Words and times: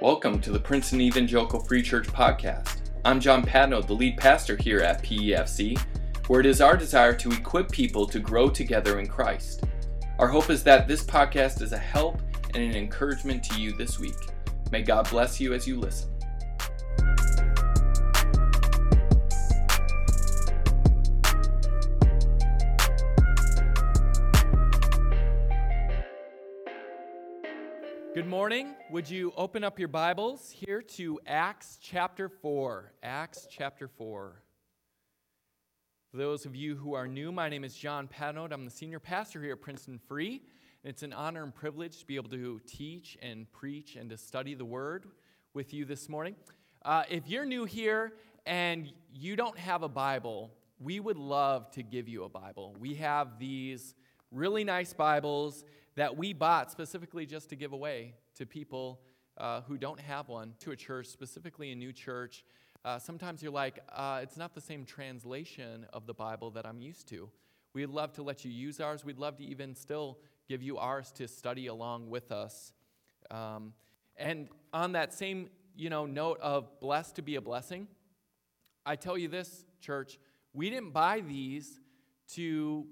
Welcome 0.00 0.40
to 0.40 0.50
the 0.50 0.58
Princeton 0.58 1.00
Evangelical 1.00 1.60
Free 1.60 1.80
Church 1.80 2.08
podcast. 2.08 2.90
I'm 3.04 3.20
John 3.20 3.46
Patnode, 3.46 3.86
the 3.86 3.94
lead 3.94 4.16
pastor 4.16 4.56
here 4.56 4.80
at 4.80 5.04
PEFC, 5.04 5.78
where 6.26 6.40
it 6.40 6.46
is 6.46 6.60
our 6.60 6.76
desire 6.76 7.14
to 7.14 7.30
equip 7.30 7.70
people 7.70 8.04
to 8.08 8.18
grow 8.18 8.50
together 8.50 8.98
in 8.98 9.06
Christ. 9.06 9.64
Our 10.18 10.26
hope 10.26 10.50
is 10.50 10.64
that 10.64 10.88
this 10.88 11.04
podcast 11.04 11.62
is 11.62 11.72
a 11.72 11.78
help 11.78 12.20
and 12.54 12.62
an 12.62 12.74
encouragement 12.74 13.44
to 13.44 13.60
you 13.60 13.70
this 13.76 14.00
week. 14.00 14.16
May 14.72 14.82
God 14.82 15.08
bless 15.08 15.40
you 15.40 15.54
as 15.54 15.66
you 15.66 15.78
listen. 15.78 16.10
Good 28.12 28.26
morning. 28.26 28.73
Would 28.90 29.08
you 29.08 29.32
open 29.34 29.64
up 29.64 29.78
your 29.78 29.88
Bibles 29.88 30.50
here 30.50 30.82
to 30.82 31.18
Acts 31.26 31.78
chapter 31.80 32.28
4? 32.28 32.92
Acts 33.02 33.48
chapter 33.50 33.88
4. 33.88 34.42
For 36.10 36.16
those 36.18 36.44
of 36.44 36.54
you 36.54 36.76
who 36.76 36.92
are 36.92 37.08
new, 37.08 37.32
my 37.32 37.48
name 37.48 37.64
is 37.64 37.74
John 37.74 38.06
Patnode. 38.06 38.52
I'm 38.52 38.66
the 38.66 38.70
senior 38.70 39.00
pastor 39.00 39.42
here 39.42 39.52
at 39.52 39.62
Princeton 39.62 39.98
Free. 40.06 40.42
And 40.84 40.90
it's 40.92 41.02
an 41.02 41.14
honor 41.14 41.42
and 41.42 41.54
privilege 41.54 41.98
to 42.00 42.06
be 42.06 42.16
able 42.16 42.28
to 42.28 42.60
teach 42.66 43.16
and 43.22 43.50
preach 43.52 43.96
and 43.96 44.10
to 44.10 44.18
study 44.18 44.52
the 44.52 44.66
Word 44.66 45.06
with 45.54 45.72
you 45.72 45.86
this 45.86 46.10
morning. 46.10 46.36
Uh, 46.84 47.04
if 47.08 47.26
you're 47.26 47.46
new 47.46 47.64
here 47.64 48.12
and 48.44 48.92
you 49.14 49.34
don't 49.34 49.58
have 49.58 49.82
a 49.82 49.88
Bible, 49.88 50.52
we 50.78 51.00
would 51.00 51.16
love 51.16 51.70
to 51.70 51.82
give 51.82 52.06
you 52.06 52.24
a 52.24 52.28
Bible. 52.28 52.76
We 52.78 52.96
have 52.96 53.38
these 53.38 53.94
really 54.30 54.62
nice 54.62 54.92
Bibles 54.92 55.64
that 55.94 56.18
we 56.18 56.34
bought 56.34 56.70
specifically 56.70 57.24
just 57.24 57.48
to 57.48 57.56
give 57.56 57.72
away 57.72 58.12
to 58.36 58.46
people 58.46 59.00
uh, 59.38 59.62
who 59.62 59.76
don't 59.76 60.00
have 60.00 60.28
one, 60.28 60.54
to 60.60 60.70
a 60.70 60.76
church, 60.76 61.06
specifically 61.06 61.72
a 61.72 61.74
new 61.74 61.92
church. 61.92 62.44
Uh, 62.84 62.98
sometimes 62.98 63.42
you're 63.42 63.52
like, 63.52 63.80
uh, 63.92 64.20
it's 64.22 64.36
not 64.36 64.54
the 64.54 64.60
same 64.60 64.84
translation 64.84 65.86
of 65.92 66.06
the 66.06 66.14
Bible 66.14 66.50
that 66.50 66.66
I'm 66.66 66.80
used 66.80 67.08
to. 67.08 67.30
We'd 67.72 67.86
love 67.86 68.12
to 68.14 68.22
let 68.22 68.44
you 68.44 68.50
use 68.50 68.80
ours. 68.80 69.04
We'd 69.04 69.18
love 69.18 69.36
to 69.38 69.44
even 69.44 69.74
still 69.74 70.18
give 70.48 70.62
you 70.62 70.78
ours 70.78 71.10
to 71.12 71.26
study 71.26 71.66
along 71.66 72.10
with 72.10 72.30
us. 72.30 72.72
Um, 73.30 73.72
and 74.16 74.48
on 74.72 74.92
that 74.92 75.12
same 75.12 75.50
you 75.76 75.90
know, 75.90 76.06
note 76.06 76.38
of 76.40 76.78
blessed 76.80 77.16
to 77.16 77.22
be 77.22 77.34
a 77.34 77.40
blessing, 77.40 77.88
I 78.86 78.96
tell 78.96 79.18
you 79.18 79.28
this, 79.28 79.64
church, 79.80 80.18
we 80.52 80.70
didn't 80.70 80.92
buy 80.92 81.20
these 81.20 81.80
to 82.34 82.86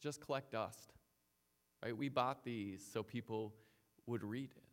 just 0.00 0.24
collect 0.24 0.52
dust. 0.52 0.94
Right? 1.82 1.96
We 1.96 2.08
bought 2.08 2.44
these 2.44 2.86
so 2.92 3.02
people 3.02 3.54
would 4.10 4.22
read 4.22 4.50
it, 4.56 4.64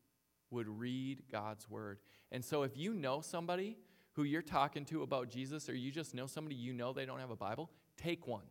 would 0.51 0.67
read 0.67 1.23
God's 1.31 1.69
word. 1.69 1.99
And 2.31 2.43
so 2.43 2.63
if 2.63 2.75
you 2.75 2.93
know 2.93 3.21
somebody 3.21 3.77
who 4.13 4.23
you're 4.23 4.41
talking 4.41 4.83
to 4.85 5.03
about 5.03 5.29
Jesus, 5.29 5.69
or 5.69 5.75
you 5.75 5.91
just 5.91 6.13
know 6.13 6.25
somebody 6.25 6.55
you 6.55 6.73
know 6.73 6.91
they 6.91 7.05
don't 7.05 7.19
have 7.19 7.29
a 7.29 7.35
Bible, 7.35 7.69
take 7.95 8.27
one. 8.27 8.45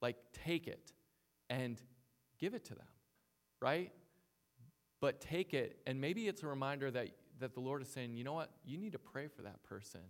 Like, 0.00 0.16
take 0.32 0.66
it 0.66 0.92
and 1.50 1.80
give 2.38 2.54
it 2.54 2.64
to 2.66 2.74
them, 2.74 2.86
right? 3.60 3.92
But 5.00 5.20
take 5.20 5.54
it, 5.54 5.78
and 5.86 6.00
maybe 6.00 6.26
it's 6.26 6.42
a 6.42 6.46
reminder 6.46 6.90
that, 6.90 7.08
that 7.40 7.54
the 7.54 7.60
Lord 7.60 7.82
is 7.82 7.88
saying, 7.88 8.14
you 8.14 8.24
know 8.24 8.32
what? 8.32 8.50
You 8.64 8.78
need 8.78 8.92
to 8.92 8.98
pray 8.98 9.28
for 9.28 9.42
that 9.42 9.62
person, 9.62 10.00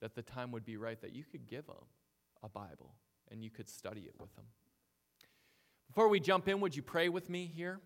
that 0.00 0.14
the 0.14 0.22
time 0.22 0.52
would 0.52 0.64
be 0.64 0.76
right, 0.76 1.00
that 1.00 1.14
you 1.14 1.24
could 1.24 1.46
give 1.46 1.66
them 1.66 1.76
a 2.42 2.48
Bible 2.48 2.94
and 3.30 3.42
you 3.42 3.50
could 3.50 3.68
study 3.68 4.02
it 4.02 4.14
with 4.20 4.34
them. 4.36 4.44
Before 5.88 6.08
we 6.08 6.20
jump 6.20 6.48
in, 6.48 6.60
would 6.60 6.76
you 6.76 6.82
pray 6.82 7.08
with 7.08 7.30
me 7.30 7.50
here? 7.54 7.80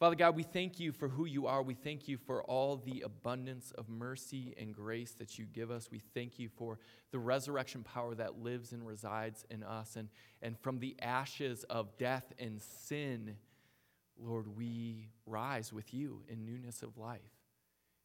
Father 0.00 0.16
God, 0.16 0.34
we 0.34 0.44
thank 0.44 0.80
you 0.80 0.92
for 0.92 1.10
who 1.10 1.26
you 1.26 1.46
are. 1.46 1.62
We 1.62 1.74
thank 1.74 2.08
you 2.08 2.16
for 2.16 2.42
all 2.44 2.78
the 2.78 3.02
abundance 3.02 3.70
of 3.76 3.90
mercy 3.90 4.54
and 4.58 4.74
grace 4.74 5.12
that 5.18 5.38
you 5.38 5.44
give 5.44 5.70
us. 5.70 5.90
We 5.90 5.98
thank 6.14 6.38
you 6.38 6.48
for 6.48 6.78
the 7.10 7.18
resurrection 7.18 7.82
power 7.82 8.14
that 8.14 8.42
lives 8.42 8.72
and 8.72 8.86
resides 8.86 9.44
in 9.50 9.62
us. 9.62 9.96
And, 9.96 10.08
and 10.40 10.58
from 10.58 10.78
the 10.78 10.96
ashes 11.02 11.64
of 11.64 11.98
death 11.98 12.32
and 12.38 12.62
sin, 12.62 13.36
Lord, 14.18 14.56
we 14.56 15.10
rise 15.26 15.70
with 15.70 15.92
you 15.92 16.22
in 16.28 16.46
newness 16.46 16.82
of 16.82 16.96
life. 16.96 17.20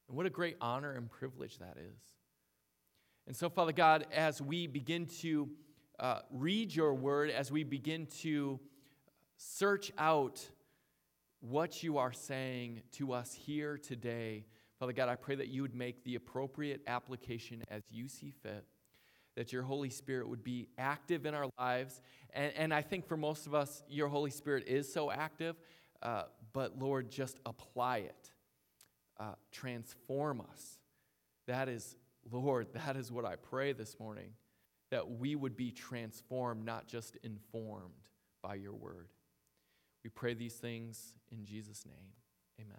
And 0.10 0.18
what 0.18 0.26
a 0.26 0.30
great 0.30 0.58
honor 0.60 0.92
and 0.92 1.10
privilege 1.10 1.60
that 1.60 1.78
is. 1.78 2.02
And 3.26 3.38
so, 3.38 3.50
Father 3.50 3.72
God, 3.72 4.06
as 4.14 4.42
we 4.42 4.68
begin 4.68 5.06
to 5.22 5.48
uh, 5.98 6.20
read 6.30 6.76
your 6.76 6.94
word, 6.94 7.30
as 7.30 7.54
we 7.54 7.64
begin 7.64 8.06
to 8.20 8.60
search 9.38 9.94
out 9.98 10.46
what 11.50 11.84
you 11.84 12.00
are 12.00 12.14
saying 12.14 12.82
to 12.94 13.14
us 13.14 13.34
here 13.34 13.78
today. 13.78 14.46
Father 14.80 14.94
God, 14.94 15.10
I 15.10 15.16
pray 15.16 15.36
that 15.36 15.48
you 15.48 15.62
would 15.62 15.76
make 15.76 16.04
the 16.04 16.16
appropriate 16.16 16.82
application 16.88 17.64
as 17.70 17.84
you 17.90 18.08
see 18.08 18.32
fit, 18.32 18.66
that 19.36 19.54
your 19.54 19.62
Holy 19.62 19.92
Spirit 19.92 20.28
would 20.28 20.44
be 20.44 20.70
active 20.78 21.26
in 21.26 21.36
our 21.36 21.48
lives. 21.60 22.02
And, 22.34 22.52
and 22.56 22.74
I 22.74 22.82
think 22.82 23.08
for 23.08 23.16
most 23.16 23.46
of 23.46 23.54
us, 23.54 23.84
your 23.88 24.08
Holy 24.08 24.32
Spirit 24.32 24.68
is 24.68 24.92
so 24.92 25.12
active, 25.12 25.56
uh, 26.02 26.24
but 26.52 26.80
Lord, 26.80 27.12
just 27.12 27.38
apply 27.46 27.98
it, 27.98 28.32
uh, 29.20 29.36
transform 29.52 30.42
us. 30.42 30.80
That 31.46 31.70
is, 31.70 31.96
Lord, 32.32 32.68
that 32.74 32.98
is 32.98 33.12
what 33.12 33.24
I 33.24 33.36
pray 33.36 33.72
this 33.74 34.00
morning, 34.00 34.32
that 34.90 35.12
we 35.12 35.36
would 35.36 35.56
be 35.56 35.72
transformed, 35.72 36.66
not 36.66 36.88
just 36.88 37.18
informed 37.24 38.10
by 38.42 38.56
your 38.56 38.74
word. 38.74 39.10
We 40.06 40.10
pray 40.10 40.36
these 40.36 40.54
things 40.54 41.16
in 41.32 41.46
Jesus' 41.46 41.84
name. 41.84 42.12
Amen. 42.62 42.78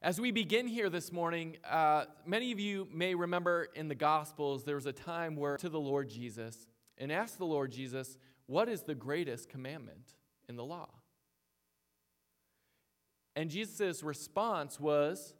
As 0.00 0.20
we 0.20 0.30
begin 0.30 0.68
here 0.68 0.88
this 0.88 1.10
morning, 1.10 1.56
uh, 1.68 2.04
many 2.24 2.52
of 2.52 2.60
you 2.60 2.86
may 2.92 3.16
remember 3.16 3.66
in 3.74 3.88
the 3.88 3.96
Gospels 3.96 4.62
there 4.62 4.76
was 4.76 4.86
a 4.86 4.92
time 4.92 5.34
where 5.34 5.56
to 5.56 5.68
the 5.68 5.80
Lord 5.80 6.08
Jesus 6.08 6.68
and 6.96 7.10
asked 7.10 7.38
the 7.38 7.44
Lord 7.44 7.72
Jesus, 7.72 8.18
What 8.46 8.68
is 8.68 8.82
the 8.82 8.94
greatest 8.94 9.48
commandment 9.48 10.14
in 10.48 10.54
the 10.54 10.64
law? 10.64 10.90
And 13.34 13.50
Jesus' 13.50 14.04
response 14.04 14.78
was 14.78 15.34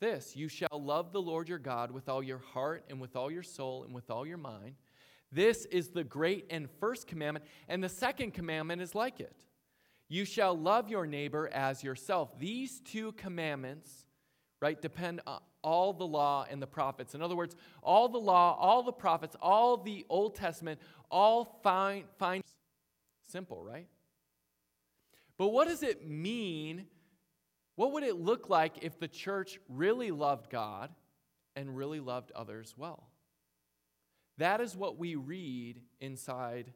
this 0.00 0.36
You 0.36 0.46
shall 0.46 0.80
love 0.80 1.10
the 1.10 1.20
Lord 1.20 1.48
your 1.48 1.58
God 1.58 1.90
with 1.90 2.08
all 2.08 2.22
your 2.22 2.38
heart 2.38 2.84
and 2.88 3.00
with 3.00 3.16
all 3.16 3.32
your 3.32 3.42
soul 3.42 3.82
and 3.82 3.92
with 3.92 4.12
all 4.12 4.24
your 4.24 4.38
mind 4.38 4.76
this 5.32 5.64
is 5.66 5.88
the 5.88 6.04
great 6.04 6.46
and 6.50 6.68
first 6.78 7.06
commandment. 7.06 7.46
And 7.68 7.82
the 7.82 7.88
second 7.88 8.34
commandment 8.34 8.82
is 8.82 8.94
like 8.94 9.18
it 9.18 9.34
You 10.08 10.24
shall 10.24 10.56
love 10.56 10.88
your 10.90 11.06
neighbor 11.06 11.48
as 11.52 11.82
yourself. 11.82 12.38
These 12.38 12.80
two 12.80 13.12
commandments, 13.12 14.04
right, 14.60 14.80
depend 14.80 15.22
on 15.26 15.40
all 15.64 15.92
the 15.92 16.06
law 16.06 16.44
and 16.50 16.60
the 16.60 16.66
prophets. 16.66 17.14
In 17.14 17.22
other 17.22 17.36
words, 17.36 17.56
all 17.82 18.08
the 18.08 18.18
law, 18.18 18.56
all 18.58 18.82
the 18.82 18.92
prophets, 18.92 19.36
all 19.40 19.76
the 19.76 20.04
Old 20.08 20.34
Testament, 20.34 20.80
all 21.10 21.60
find, 21.62 22.04
find 22.18 22.42
simple, 23.26 23.62
right? 23.62 23.86
But 25.38 25.48
what 25.48 25.68
does 25.68 25.82
it 25.82 26.06
mean? 26.06 26.86
What 27.76 27.92
would 27.92 28.02
it 28.02 28.16
look 28.16 28.50
like 28.50 28.82
if 28.82 28.98
the 28.98 29.08
church 29.08 29.58
really 29.68 30.10
loved 30.10 30.50
God 30.50 30.90
and 31.56 31.76
really 31.76 32.00
loved 32.00 32.32
others 32.32 32.74
well? 32.76 33.11
That 34.38 34.60
is 34.60 34.76
what 34.76 34.98
we 34.98 35.14
read 35.14 35.80
inside 36.00 36.72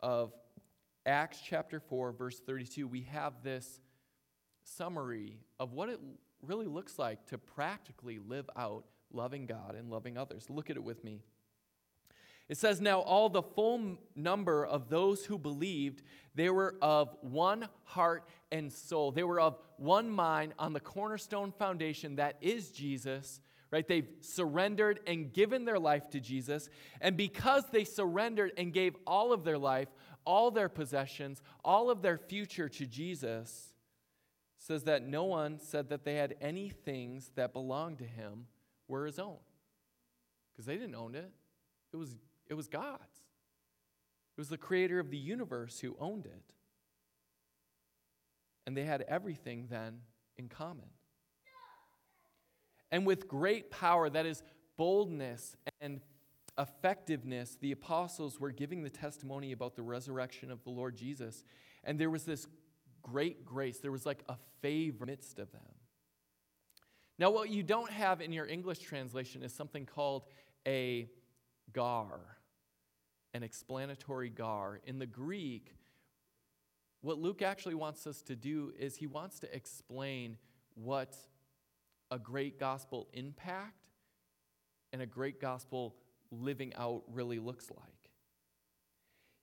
of 0.00 0.32
Acts 1.06 1.40
chapter 1.44 1.80
4, 1.80 2.12
verse 2.12 2.38
32. 2.38 2.86
We 2.86 3.02
have 3.02 3.42
this 3.42 3.80
summary 4.62 5.38
of 5.58 5.72
what 5.72 5.88
it 5.88 6.00
really 6.42 6.66
looks 6.66 6.98
like 6.98 7.26
to 7.26 7.38
practically 7.38 8.18
live 8.18 8.48
out 8.56 8.84
loving 9.10 9.46
God 9.46 9.74
and 9.74 9.90
loving 9.90 10.18
others. 10.18 10.50
Look 10.50 10.68
at 10.68 10.76
it 10.76 10.84
with 10.84 11.02
me. 11.02 11.22
It 12.48 12.56
says, 12.56 12.80
Now 12.80 13.00
all 13.00 13.28
the 13.28 13.42
full 13.42 13.98
number 14.14 14.64
of 14.64 14.88
those 14.88 15.24
who 15.24 15.38
believed, 15.38 16.02
they 16.34 16.50
were 16.50 16.76
of 16.80 17.16
one 17.20 17.68
heart 17.84 18.28
and 18.52 18.72
soul. 18.72 19.12
They 19.12 19.22
were 19.22 19.40
of 19.40 19.58
one 19.76 20.10
mind 20.10 20.54
on 20.58 20.72
the 20.72 20.80
cornerstone 20.80 21.52
foundation 21.52 22.16
that 22.16 22.36
is 22.40 22.70
Jesus 22.70 23.40
right? 23.70 23.86
They've 23.86 24.08
surrendered 24.20 25.00
and 25.06 25.32
given 25.32 25.64
their 25.64 25.78
life 25.78 26.08
to 26.10 26.20
Jesus. 26.20 26.68
And 27.00 27.16
because 27.16 27.64
they 27.70 27.84
surrendered 27.84 28.52
and 28.56 28.72
gave 28.72 28.96
all 29.06 29.32
of 29.32 29.44
their 29.44 29.58
life, 29.58 29.88
all 30.24 30.50
their 30.50 30.68
possessions, 30.68 31.42
all 31.64 31.90
of 31.90 32.02
their 32.02 32.18
future 32.18 32.68
to 32.68 32.86
Jesus, 32.86 33.72
says 34.56 34.84
that 34.84 35.06
no 35.06 35.24
one 35.24 35.58
said 35.58 35.88
that 35.90 36.04
they 36.04 36.16
had 36.16 36.34
any 36.40 36.68
things 36.68 37.30
that 37.36 37.52
belonged 37.52 37.98
to 37.98 38.04
him 38.04 38.46
were 38.88 39.06
his 39.06 39.18
own. 39.18 39.38
Because 40.52 40.66
they 40.66 40.76
didn't 40.76 40.96
own 40.96 41.14
it. 41.14 41.30
It 41.92 41.96
was, 41.96 42.16
it 42.48 42.54
was 42.54 42.68
God's. 42.68 43.02
It 44.36 44.40
was 44.40 44.48
the 44.48 44.58
creator 44.58 44.98
of 44.98 45.10
the 45.10 45.18
universe 45.18 45.78
who 45.80 45.96
owned 45.98 46.26
it. 46.26 46.42
And 48.66 48.76
they 48.76 48.84
had 48.84 49.02
everything 49.08 49.66
then 49.70 50.00
in 50.36 50.48
common. 50.48 50.88
And 52.90 53.06
with 53.06 53.28
great 53.28 53.70
power, 53.70 54.08
that 54.08 54.26
is 54.26 54.42
boldness 54.76 55.56
and 55.80 56.00
effectiveness, 56.58 57.56
the 57.60 57.72
apostles 57.72 58.40
were 58.40 58.50
giving 58.50 58.82
the 58.82 58.90
testimony 58.90 59.52
about 59.52 59.76
the 59.76 59.82
resurrection 59.82 60.50
of 60.50 60.62
the 60.64 60.70
Lord 60.70 60.96
Jesus. 60.96 61.44
And 61.84 61.98
there 61.98 62.10
was 62.10 62.24
this 62.24 62.46
great 63.02 63.44
grace. 63.44 63.78
There 63.78 63.92
was 63.92 64.06
like 64.06 64.24
a 64.28 64.36
favor 64.60 65.06
midst 65.06 65.38
of 65.38 65.52
them. 65.52 65.62
Now, 67.18 67.30
what 67.30 67.50
you 67.50 67.62
don't 67.62 67.90
have 67.90 68.20
in 68.20 68.32
your 68.32 68.46
English 68.46 68.78
translation 68.78 69.42
is 69.42 69.52
something 69.52 69.86
called 69.86 70.24
a 70.66 71.08
gar, 71.72 72.20
an 73.34 73.42
explanatory 73.42 74.30
gar. 74.30 74.80
In 74.84 74.98
the 74.98 75.06
Greek, 75.06 75.74
what 77.00 77.18
Luke 77.18 77.42
actually 77.42 77.74
wants 77.74 78.06
us 78.06 78.22
to 78.22 78.36
do 78.36 78.72
is 78.78 78.96
he 78.96 79.06
wants 79.06 79.40
to 79.40 79.54
explain 79.54 80.36
what 80.74 81.16
a 82.10 82.18
great 82.18 82.58
gospel 82.58 83.08
impact 83.12 83.88
and 84.92 85.02
a 85.02 85.06
great 85.06 85.40
gospel 85.40 85.96
living 86.30 86.72
out 86.76 87.02
really 87.08 87.38
looks 87.38 87.70
like. 87.70 88.10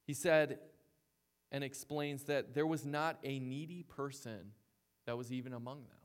He 0.06 0.14
said 0.14 0.60
and 1.52 1.64
explains 1.64 2.24
that 2.24 2.54
there 2.54 2.68
was 2.68 2.86
not 2.86 3.18
a 3.24 3.40
needy 3.40 3.84
person 3.84 4.52
that 5.06 5.18
was 5.18 5.32
even 5.32 5.54
among 5.54 5.84
them. 5.84 5.98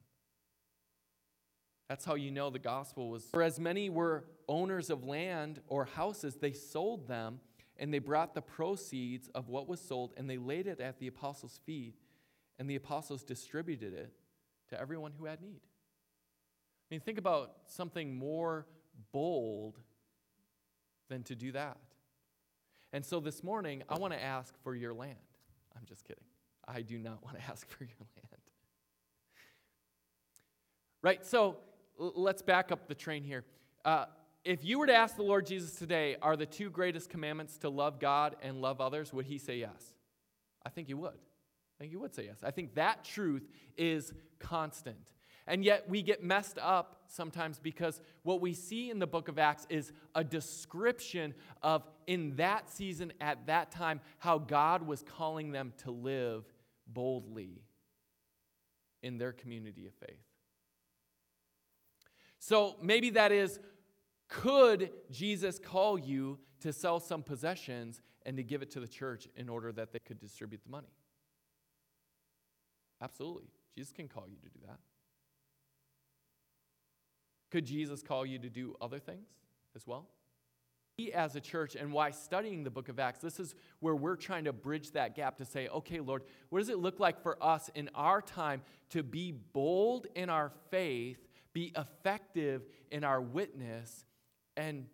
That's 1.89 2.05
how 2.05 2.15
you 2.15 2.31
know 2.31 2.51
the 2.51 2.59
gospel 2.61 3.11
was. 3.11 3.25
For 3.25 3.43
as 3.43 3.59
many 3.59 3.91
were 3.91 4.25
owners 4.47 4.91
of 4.91 5.05
land 5.05 5.61
or 5.67 5.87
houses, 5.87 6.37
they 6.37 6.53
sold 6.53 7.09
them 7.09 7.41
and 7.79 7.93
they 7.93 7.99
brought 7.99 8.35
the 8.35 8.43
proceeds 8.43 9.29
of 9.35 9.49
what 9.49 9.67
was 9.67 9.81
sold 9.81 10.13
and 10.17 10.31
they 10.31 10.39
laid 10.39 10.67
it 10.67 10.81
at 10.81 11.01
the 11.01 11.09
apostles' 11.09 11.59
feet, 11.65 11.95
and 12.59 12.69
the 12.69 12.77
apostles 12.77 13.25
distributed 13.25 13.95
it 13.95 14.13
to 14.69 14.81
everyone 14.81 15.13
who 15.19 15.25
had 15.25 15.41
need. 15.41 15.63
I 16.91 16.95
mean, 16.95 17.01
think 17.01 17.19
about 17.19 17.53
something 17.67 18.15
more 18.15 18.67
bold 19.13 19.79
than 21.09 21.23
to 21.25 21.37
do 21.37 21.53
that. 21.53 21.77
And 22.93 23.05
so 23.05 23.21
this 23.21 23.45
morning, 23.45 23.85
I 23.89 23.97
want 23.99 24.13
to 24.13 24.21
ask 24.23 24.53
for 24.65 24.75
your 24.75 24.93
land. 24.93 25.15
I'm 25.77 25.85
just 25.87 26.05
kidding. 26.05 26.25
I 26.67 26.83
do 26.83 26.99
not 26.99 27.23
want 27.25 27.39
to 27.39 27.45
ask 27.45 27.69
for 27.69 27.85
your 27.85 27.95
land. 28.01 28.43
Right, 31.03 31.25
so 31.25 31.59
let's 31.97 32.43
back 32.43 32.73
up 32.73 32.89
the 32.89 32.95
train 32.95 33.23
here. 33.23 33.45
Uh, 33.85 34.07
if 34.45 34.65
you 34.65 34.79
were 34.79 34.87
to 34.87 34.95
ask 34.95 35.17
the 35.17 35.23
Lord 35.23 35.47
Jesus 35.47 35.77
today, 35.77 36.17
are 36.21 36.37
the 36.37 36.47
two 36.47 36.71
greatest 36.71 37.09
commandments 37.09 37.57
to 37.59 37.69
love 37.69 38.01
God 38.01 38.37
and 38.43 38.61
love 38.61 38.81
others, 38.81 39.13
would 39.13 39.27
he 39.27 39.39
say 39.39 39.59
yes? 39.59 39.95
I 40.65 40.71
think 40.71 40.89
he 40.89 40.95
would. 40.95 41.11
I 41.15 41.79
think 41.79 41.91
he 41.93 41.97
would 41.97 42.15
say 42.15 42.25
yes. 42.25 42.39
I 42.43 42.51
think 42.51 42.75
that 42.75 43.05
truth 43.05 43.49
is 43.77 44.13
constant. 44.39 45.13
And 45.51 45.65
yet 45.65 45.89
we 45.89 46.01
get 46.01 46.23
messed 46.23 46.59
up 46.63 47.01
sometimes 47.09 47.59
because 47.59 48.01
what 48.23 48.41
we 48.41 48.55
see 48.55 48.89
in 48.89 49.01
the 49.01 49.07
book 49.07 49.27
of 49.27 49.37
Acts 49.37 49.67
is 49.69 49.93
a 50.15 50.23
description 50.23 51.35
of, 51.61 51.83
in 52.07 52.37
that 52.37 52.71
season, 52.71 53.13
at 53.21 53.49
that 53.49 53.73
time, 53.73 54.01
how 54.19 54.39
God 54.39 54.87
was 54.87 55.03
calling 55.03 55.51
them 55.51 55.73
to 55.79 55.91
live 55.91 56.45
boldly 56.87 57.65
in 59.03 59.19
their 59.19 59.33
community 59.33 59.89
of 59.89 59.95
faith. 59.95 60.23
So 62.39 62.77
maybe 62.81 63.11
that 63.11 63.33
is 63.33 63.59
could 64.29 64.93
Jesus 65.11 65.59
call 65.59 65.99
you 65.99 66.39
to 66.61 66.73
sell 66.73 67.01
some 67.01 67.25
possessions 67.25 68.01
and 68.25 68.37
to 68.37 68.45
give 68.45 68.63
it 68.63 68.71
to 68.71 68.79
the 68.79 68.87
church 68.87 69.27
in 69.35 69.49
order 69.49 69.73
that 69.73 69.93
they 69.93 69.99
could 69.99 70.21
distribute 70.21 70.63
the 70.63 70.71
money? 70.71 70.95
Absolutely. 73.03 73.49
Jesus 73.75 73.91
can 73.91 74.07
call 74.07 74.29
you 74.29 74.37
to 74.37 74.49
do 74.49 74.61
that. 74.69 74.79
Could 77.51 77.67
Jesus 77.67 78.03
call 78.03 78.25
you 78.25 78.39
to 78.39 78.49
do 78.49 78.77
other 78.81 78.99
things 78.99 79.29
as 79.75 79.87
well? 79.87 80.07
We, 80.99 81.13
as 81.13 81.35
a 81.35 81.41
church, 81.41 81.77
and 81.77 81.93
why 81.93 82.11
studying 82.11 82.63
the 82.63 82.71
book 82.71 82.89
of 82.89 82.99
Acts, 82.99 83.21
this 83.21 83.41
is 83.41 83.55
where 83.81 83.97
we're 83.97 84.17
trying 84.17 84.45
to 84.45 84.53
bridge 84.53 84.93
that 84.93 85.15
gap 85.15 85.39
to 85.39 85.45
say, 85.45 85.69
okay, 85.69 86.01
Lord, 86.01 86.23
what 86.51 86.59
does 86.59 86.69
it 86.69 86.79
look 86.79 87.01
like 87.01 87.23
for 87.23 87.43
us 87.43 87.71
in 87.75 87.89
our 87.95 88.21
time 88.21 88.63
to 88.91 89.03
be 89.03 89.33
bold 89.33 90.07
in 90.15 90.29
our 90.29 90.53
faith, 90.71 91.19
be 91.53 91.73
effective 91.77 92.63
in 92.91 93.03
our 93.03 93.21
witness, 93.21 94.05
and 94.57 94.87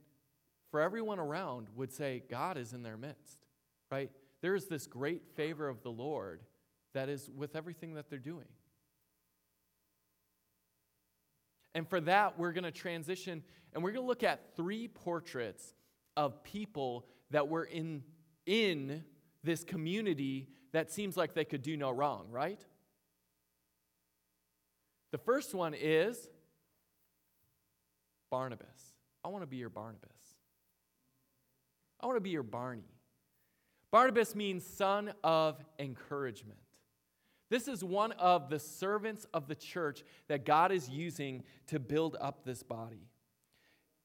for 0.70 0.80
everyone 0.80 1.18
around 1.18 1.68
would 1.74 1.92
say, 1.92 2.22
God 2.30 2.56
is 2.56 2.72
in 2.72 2.82
their 2.82 2.96
midst, 2.96 3.46
right? 3.90 4.10
There 4.42 4.54
is 4.54 4.66
this 4.66 4.86
great 4.86 5.22
favor 5.34 5.68
of 5.68 5.82
the 5.82 5.90
Lord 5.90 6.42
that 6.94 7.08
is 7.08 7.30
with 7.34 7.56
everything 7.56 7.94
that 7.94 8.08
they're 8.08 8.18
doing. 8.18 8.46
And 11.76 11.86
for 11.86 12.00
that, 12.00 12.38
we're 12.38 12.52
going 12.52 12.64
to 12.64 12.70
transition 12.70 13.42
and 13.74 13.84
we're 13.84 13.92
going 13.92 14.02
to 14.02 14.08
look 14.08 14.22
at 14.22 14.56
three 14.56 14.88
portraits 14.88 15.74
of 16.16 16.42
people 16.42 17.04
that 17.32 17.48
were 17.48 17.64
in, 17.64 18.02
in 18.46 19.04
this 19.44 19.62
community 19.62 20.48
that 20.72 20.90
seems 20.90 21.18
like 21.18 21.34
they 21.34 21.44
could 21.44 21.60
do 21.60 21.76
no 21.76 21.90
wrong, 21.90 22.28
right? 22.30 22.64
The 25.12 25.18
first 25.18 25.54
one 25.54 25.74
is 25.74 26.30
Barnabas. 28.30 28.94
I 29.22 29.28
want 29.28 29.42
to 29.42 29.46
be 29.46 29.58
your 29.58 29.68
Barnabas. 29.68 30.16
I 32.00 32.06
want 32.06 32.16
to 32.16 32.22
be 32.22 32.30
your 32.30 32.42
Barney. 32.42 32.88
Barnabas 33.90 34.34
means 34.34 34.66
son 34.66 35.12
of 35.22 35.62
encouragement. 35.78 36.58
This 37.48 37.68
is 37.68 37.84
one 37.84 38.12
of 38.12 38.50
the 38.50 38.58
servants 38.58 39.26
of 39.32 39.46
the 39.46 39.54
church 39.54 40.02
that 40.28 40.44
God 40.44 40.72
is 40.72 40.88
using 40.88 41.44
to 41.68 41.78
build 41.78 42.16
up 42.20 42.44
this 42.44 42.62
body. 42.62 43.08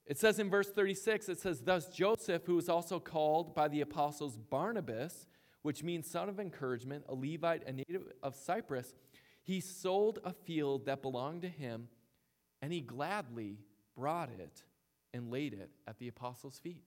It 0.06 0.18
says 0.18 0.38
in 0.38 0.50
verse 0.50 0.70
36, 0.70 1.28
it 1.28 1.40
says, 1.40 1.60
Thus 1.60 1.88
Joseph, 1.88 2.42
who 2.44 2.56
was 2.56 2.68
also 2.68 3.00
called 3.00 3.54
by 3.54 3.68
the 3.68 3.80
apostles 3.80 4.36
Barnabas, 4.36 5.26
which 5.62 5.82
means 5.82 6.10
son 6.10 6.28
of 6.28 6.40
encouragement, 6.40 7.04
a 7.08 7.14
Levite, 7.14 7.66
a 7.66 7.72
native 7.72 8.12
of 8.22 8.34
Cyprus, 8.34 8.94
he 9.42 9.60
sold 9.60 10.18
a 10.24 10.32
field 10.32 10.86
that 10.86 11.02
belonged 11.02 11.42
to 11.42 11.48
him, 11.48 11.88
and 12.60 12.72
he 12.72 12.80
gladly 12.80 13.58
brought 13.96 14.30
it 14.30 14.62
and 15.12 15.30
laid 15.30 15.52
it 15.52 15.70
at 15.86 15.98
the 15.98 16.08
apostles' 16.08 16.58
feet. 16.58 16.84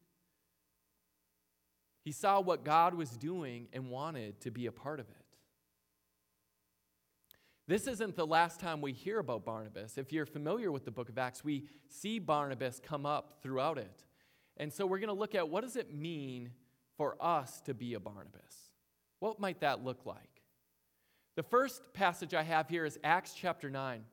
He 2.04 2.12
saw 2.12 2.40
what 2.40 2.64
God 2.64 2.94
was 2.94 3.12
doing 3.12 3.68
and 3.74 3.90
wanted 3.90 4.40
to 4.42 4.52
be 4.52 4.68
a 4.68 4.72
part 4.72 5.00
of 5.00 5.10
it. 5.10 5.25
This 7.68 7.88
isn't 7.88 8.16
the 8.16 8.28
last 8.28 8.60
time 8.60 8.80
we 8.80 8.94
hear 8.94 9.18
about 9.18 9.44
Barnabas. 9.44 9.98
If 9.98 10.14
you're 10.14 10.28
familiar 10.28 10.72
with 10.72 10.86
the 10.86 10.92
book 10.92 11.10
of 11.10 11.18
Acts, 11.18 11.44
we 11.44 11.66
see 11.90 12.20
Barnabas 12.20 12.80
come 12.84 13.08
up 13.08 13.40
throughout 13.42 13.80
it. 13.80 14.04
And 14.58 14.72
so 14.72 14.86
we're 14.86 15.00
going 15.00 15.08
to 15.08 15.14
look 15.14 15.34
at 15.34 15.50
what 15.50 15.64
does 15.64 15.76
it 15.76 15.94
mean 15.94 16.52
for 16.96 17.18
us 17.20 17.62
to 17.62 17.74
be 17.74 17.96
a 17.96 18.00
Barnabas? 18.00 18.70
What 19.20 19.40
might 19.40 19.62
that 19.62 19.84
look 19.84 20.06
like? 20.06 20.42
The 21.36 21.44
first 21.44 21.82
passage 21.94 22.36
I 22.36 22.44
have 22.44 22.70
here 22.70 22.86
is 22.86 23.00
Acts 23.04 23.34
chapter 23.34 23.70
9. 23.72 24.04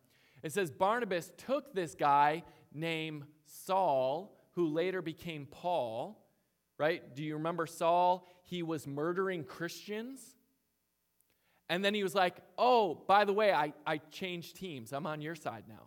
It 0.42 0.52
says 0.52 0.70
Barnabas 0.70 1.30
took 1.36 1.74
this 1.74 1.94
guy 1.94 2.44
named 2.72 3.24
Saul, 3.44 4.36
who 4.52 4.68
later 4.68 5.02
became 5.02 5.46
Paul, 5.46 6.26
right? 6.78 7.14
Do 7.14 7.22
you 7.22 7.34
remember 7.34 7.66
Saul? 7.66 8.26
He 8.42 8.62
was 8.62 8.86
murdering 8.86 9.44
Christians. 9.44 10.36
And 11.72 11.82
then 11.82 11.94
he 11.94 12.02
was 12.02 12.14
like, 12.14 12.36
Oh, 12.58 13.02
by 13.06 13.24
the 13.24 13.32
way, 13.32 13.50
I, 13.50 13.72
I 13.86 13.96
changed 13.96 14.56
teams. 14.56 14.92
I'm 14.92 15.06
on 15.06 15.22
your 15.22 15.34
side 15.34 15.64
now. 15.66 15.86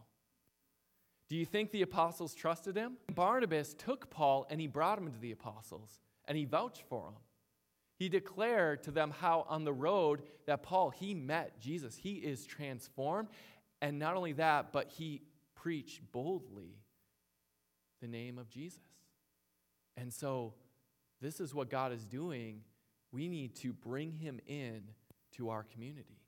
Do 1.29 1.35
you 1.35 1.45
think 1.45 1.69
the 1.69 1.83
apostles 1.83 2.33
trusted 2.33 2.75
him? 2.75 2.93
Barnabas 3.13 3.75
took 3.75 4.09
Paul 4.09 4.47
and 4.49 4.59
he 4.59 4.65
brought 4.65 4.97
him 4.97 5.11
to 5.11 5.19
the 5.19 5.31
apostles 5.31 5.99
and 6.27 6.35
he 6.39 6.45
vouched 6.45 6.85
for 6.89 7.09
him. 7.09 7.13
He 7.99 8.09
declared 8.09 8.81
to 8.83 8.91
them 8.91 9.11
how 9.11 9.45
on 9.47 9.63
the 9.63 9.73
road 9.73 10.23
that 10.47 10.63
Paul, 10.63 10.89
he 10.89 11.13
met 11.13 11.59
Jesus. 11.59 11.95
He 11.95 12.13
is 12.13 12.47
transformed. 12.47 13.29
And 13.79 13.99
not 13.99 14.15
only 14.15 14.33
that, 14.33 14.71
but 14.71 14.89
he 14.89 15.21
preached 15.53 16.01
boldly 16.11 16.79
the 18.01 18.07
name 18.07 18.39
of 18.39 18.49
Jesus. 18.49 18.81
And 19.95 20.11
so, 20.11 20.55
this 21.21 21.39
is 21.39 21.53
what 21.53 21.69
God 21.69 21.91
is 21.91 22.05
doing. 22.05 22.61
We 23.11 23.27
need 23.27 23.55
to 23.57 23.71
bring 23.71 24.13
him 24.13 24.39
in 24.47 24.81
to 25.37 25.49
our 25.49 25.63
community. 25.63 26.19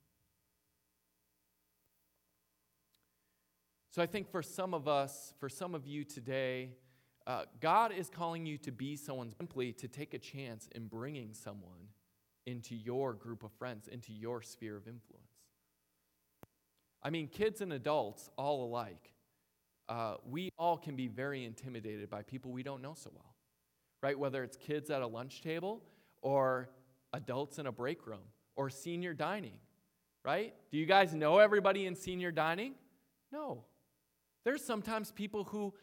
So, 3.91 4.01
I 4.01 4.05
think 4.05 4.29
for 4.29 4.43
some 4.43 4.73
of 4.73 4.87
us, 4.87 5.33
for 5.39 5.49
some 5.49 5.73
of 5.73 5.87
you 5.87 6.03
today, 6.03 6.69
uh, 7.25 7.45
God 7.59 7.91
is 7.91 8.09
calling 8.09 8.45
you 8.45 8.57
to 8.59 8.71
be 8.71 8.95
someone 8.95 9.33
simply 9.37 9.73
to 9.73 9.87
take 9.87 10.13
a 10.13 10.19
chance 10.19 10.69
in 10.75 10.87
bringing 10.87 11.33
someone 11.33 11.89
into 12.45 12.75
your 12.75 13.13
group 13.13 13.43
of 13.43 13.51
friends, 13.53 13.87
into 13.87 14.13
your 14.13 14.41
sphere 14.41 14.77
of 14.77 14.87
influence. 14.87 15.31
I 17.03 17.09
mean, 17.09 17.27
kids 17.27 17.61
and 17.61 17.73
adults, 17.73 18.29
all 18.37 18.65
alike, 18.65 19.13
uh, 19.89 20.15
we 20.25 20.49
all 20.57 20.77
can 20.77 20.95
be 20.95 21.07
very 21.07 21.43
intimidated 21.43 22.09
by 22.09 22.21
people 22.23 22.51
we 22.51 22.63
don't 22.63 22.81
know 22.81 22.93
so 22.93 23.11
well, 23.13 23.35
right? 24.01 24.17
Whether 24.17 24.43
it's 24.43 24.57
kids 24.57 24.89
at 24.89 25.01
a 25.01 25.07
lunch 25.07 25.41
table 25.41 25.81
or 26.21 26.69
adults 27.13 27.59
in 27.59 27.67
a 27.67 27.71
break 27.71 28.05
room 28.05 28.19
or 28.57 28.69
senior 28.69 29.13
dining, 29.13 29.59
right? 30.25 30.53
Do 30.71 30.77
you 30.77 30.85
guys 30.85 31.13
know 31.13 31.37
everybody 31.37 31.85
in 31.85 31.95
senior 31.95 32.31
dining? 32.31 32.73
No. 33.31 33.63
There's 34.43 34.63
sometimes 34.63 35.11
people 35.11 35.45
who 35.45 35.73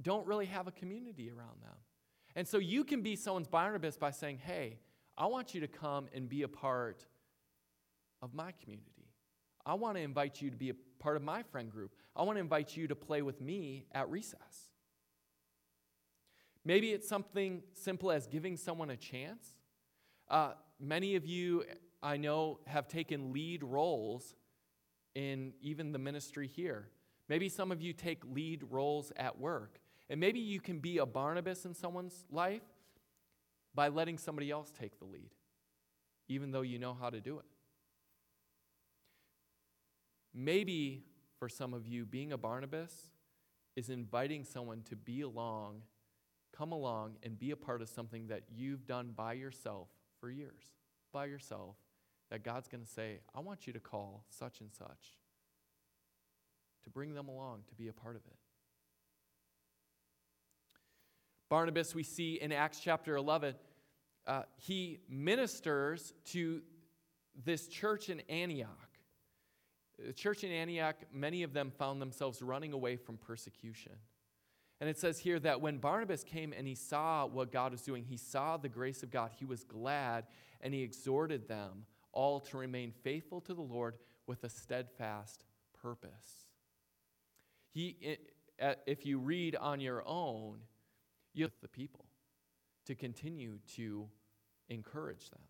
don't 0.00 0.26
really 0.26 0.46
have 0.46 0.66
a 0.66 0.72
community 0.72 1.30
around 1.30 1.62
them. 1.62 1.76
And 2.34 2.48
so 2.48 2.58
you 2.58 2.84
can 2.84 3.02
be 3.02 3.16
someone's 3.16 3.48
Barnabas 3.48 3.96
by 3.96 4.12
saying, 4.12 4.38
hey, 4.38 4.78
I 5.18 5.26
want 5.26 5.54
you 5.54 5.60
to 5.60 5.68
come 5.68 6.08
and 6.14 6.28
be 6.28 6.42
a 6.42 6.48
part 6.48 7.06
of 8.22 8.32
my 8.32 8.52
community. 8.52 9.10
I 9.66 9.74
want 9.74 9.96
to 9.96 10.02
invite 10.02 10.40
you 10.40 10.50
to 10.50 10.56
be 10.56 10.70
a 10.70 10.74
part 10.98 11.16
of 11.16 11.22
my 11.22 11.42
friend 11.42 11.70
group. 11.70 11.94
I 12.16 12.22
want 12.22 12.36
to 12.36 12.40
invite 12.40 12.76
you 12.76 12.86
to 12.88 12.94
play 12.94 13.22
with 13.22 13.40
me 13.40 13.86
at 13.92 14.08
recess. 14.08 14.70
Maybe 16.64 16.92
it's 16.92 17.08
something 17.08 17.62
simple 17.72 18.10
as 18.10 18.26
giving 18.26 18.56
someone 18.56 18.90
a 18.90 18.96
chance. 18.96 19.54
Uh, 20.28 20.52
many 20.78 21.16
of 21.16 21.26
you, 21.26 21.64
I 22.02 22.16
know, 22.16 22.60
have 22.66 22.88
taken 22.88 23.32
lead 23.32 23.62
roles 23.62 24.34
in 25.14 25.52
even 25.60 25.92
the 25.92 25.98
ministry 25.98 26.46
here. 26.46 26.88
Maybe 27.28 27.48
some 27.48 27.70
of 27.70 27.82
you 27.82 27.92
take 27.92 28.24
lead 28.24 28.64
roles 28.70 29.12
at 29.16 29.38
work. 29.38 29.80
And 30.08 30.18
maybe 30.18 30.40
you 30.40 30.60
can 30.60 30.80
be 30.80 30.98
a 30.98 31.06
Barnabas 31.06 31.64
in 31.64 31.74
someone's 31.74 32.24
life 32.30 32.64
by 33.74 33.88
letting 33.88 34.18
somebody 34.18 34.50
else 34.50 34.72
take 34.72 34.98
the 34.98 35.04
lead, 35.04 35.30
even 36.28 36.50
though 36.50 36.62
you 36.62 36.78
know 36.78 36.96
how 37.00 37.10
to 37.10 37.20
do 37.20 37.38
it. 37.38 37.44
Maybe 40.34 41.04
for 41.38 41.48
some 41.48 41.72
of 41.72 41.86
you, 41.86 42.04
being 42.04 42.32
a 42.32 42.38
Barnabas 42.38 42.92
is 43.76 43.90
inviting 43.90 44.44
someone 44.44 44.82
to 44.88 44.96
be 44.96 45.20
along, 45.20 45.82
come 46.52 46.72
along, 46.72 47.16
and 47.22 47.38
be 47.38 47.52
a 47.52 47.56
part 47.56 47.80
of 47.80 47.88
something 47.88 48.26
that 48.28 48.42
you've 48.52 48.86
done 48.86 49.12
by 49.14 49.34
yourself 49.34 49.88
for 50.20 50.30
years, 50.30 50.62
by 51.12 51.26
yourself, 51.26 51.76
that 52.30 52.44
God's 52.44 52.68
going 52.68 52.82
to 52.82 52.90
say, 52.90 53.20
I 53.34 53.40
want 53.40 53.66
you 53.66 53.72
to 53.72 53.80
call 53.80 54.24
such 54.30 54.60
and 54.60 54.72
such, 54.72 55.18
to 56.84 56.90
bring 56.90 57.14
them 57.14 57.28
along, 57.28 57.62
to 57.68 57.74
be 57.74 57.88
a 57.88 57.92
part 57.92 58.16
of 58.16 58.22
it. 58.26 58.36
Barnabas, 61.48 61.94
we 61.94 62.04
see 62.04 62.34
in 62.40 62.52
Acts 62.52 62.78
chapter 62.80 63.16
11, 63.16 63.56
uh, 64.26 64.42
he 64.56 65.00
ministers 65.08 66.14
to 66.26 66.62
this 67.44 67.66
church 67.66 68.08
in 68.08 68.20
Antioch. 68.28 68.68
The 69.98 70.12
church 70.12 70.44
in 70.44 70.52
Antioch, 70.52 70.96
many 71.12 71.42
of 71.42 71.52
them 71.52 71.72
found 71.76 72.00
themselves 72.00 72.40
running 72.40 72.72
away 72.72 72.96
from 72.96 73.16
persecution. 73.16 73.92
And 74.80 74.88
it 74.88 74.98
says 74.98 75.18
here 75.18 75.38
that 75.40 75.60
when 75.60 75.78
Barnabas 75.78 76.24
came 76.24 76.54
and 76.56 76.66
he 76.66 76.74
saw 76.74 77.26
what 77.26 77.52
God 77.52 77.72
was 77.72 77.82
doing, 77.82 78.04
he 78.04 78.16
saw 78.16 78.56
the 78.56 78.68
grace 78.68 79.02
of 79.02 79.10
God, 79.10 79.32
he 79.36 79.44
was 79.44 79.64
glad 79.64 80.24
and 80.60 80.72
he 80.72 80.82
exhorted 80.82 81.48
them 81.48 81.84
all 82.12 82.40
to 82.40 82.56
remain 82.56 82.92
faithful 83.02 83.40
to 83.42 83.54
the 83.54 83.62
Lord 83.62 83.96
with 84.26 84.44
a 84.44 84.48
steadfast 84.48 85.44
purpose. 85.82 86.46
He, 87.72 88.18
if 88.86 89.06
you 89.06 89.18
read 89.18 89.56
on 89.56 89.80
your 89.80 90.02
own, 90.06 90.58
you 91.32 91.44
have 91.44 91.52
the 91.62 91.68
people 91.68 92.06
to 92.86 92.94
continue 92.94 93.58
to 93.76 94.08
encourage 94.68 95.30
them. 95.30 95.40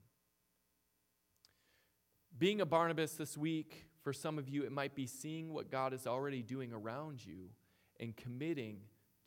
Being 2.39 2.61
a 2.61 2.67
Barnabas 2.67 3.15
this 3.15 3.37
week, 3.37 3.87
for 4.03 4.13
some 4.13 4.39
of 4.39 4.49
you, 4.49 4.63
it 4.63 4.73
might 4.73 4.95
be 4.95 5.07
seeing 5.07 5.53
what 5.53 5.71
God 5.71 5.93
is 5.93 6.07
already 6.07 6.43
doing 6.43 6.73
around 6.73 7.25
you 7.25 7.51
and 7.99 8.17
committing 8.17 8.79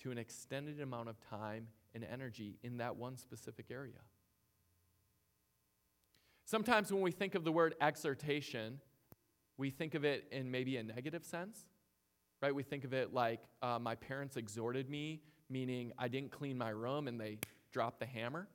to 0.01 0.11
an 0.11 0.17
extended 0.17 0.81
amount 0.81 1.09
of 1.09 1.19
time 1.29 1.67
and 1.93 2.03
energy 2.03 2.57
in 2.63 2.77
that 2.77 2.95
one 2.95 3.17
specific 3.17 3.67
area. 3.69 3.99
Sometimes 6.45 6.91
when 6.91 7.01
we 7.01 7.11
think 7.11 7.35
of 7.35 7.43
the 7.43 7.51
word 7.51 7.75
exhortation, 7.81 8.79
we 9.57 9.69
think 9.69 9.95
of 9.95 10.03
it 10.03 10.25
in 10.31 10.51
maybe 10.51 10.77
a 10.77 10.83
negative 10.83 11.23
sense, 11.23 11.65
right? 12.41 12.53
We 12.53 12.63
think 12.63 12.83
of 12.83 12.93
it 12.93 13.13
like 13.13 13.39
uh, 13.61 13.79
my 13.79 13.95
parents 13.95 14.35
exhorted 14.35 14.89
me, 14.89 15.21
meaning 15.49 15.93
I 15.97 16.07
didn't 16.07 16.31
clean 16.31 16.57
my 16.57 16.69
room 16.69 17.07
and 17.07 17.19
they 17.19 17.37
dropped 17.71 17.99
the 17.99 18.05
hammer. 18.05 18.47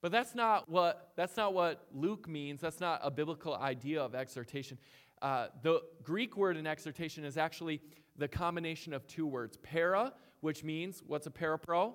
But 0.00 0.12
that's 0.12 0.34
not 0.34 0.68
what, 0.68 1.12
that's 1.16 1.36
not 1.36 1.54
what 1.54 1.86
Luke 1.92 2.28
means. 2.28 2.60
That's 2.60 2.80
not 2.80 3.00
a 3.02 3.10
biblical 3.10 3.54
idea 3.54 4.02
of 4.02 4.14
exhortation. 4.14 4.78
Uh, 5.22 5.46
the 5.62 5.80
Greek 6.02 6.36
word 6.36 6.56
in 6.56 6.66
exhortation 6.66 7.24
is 7.24 7.38
actually 7.38 7.80
the 8.16 8.28
combination 8.28 8.92
of 8.92 9.06
two 9.06 9.26
words 9.26 9.56
para, 9.56 10.12
which 10.40 10.62
means 10.62 11.02
what's 11.06 11.26
a 11.26 11.30
parapro, 11.30 11.94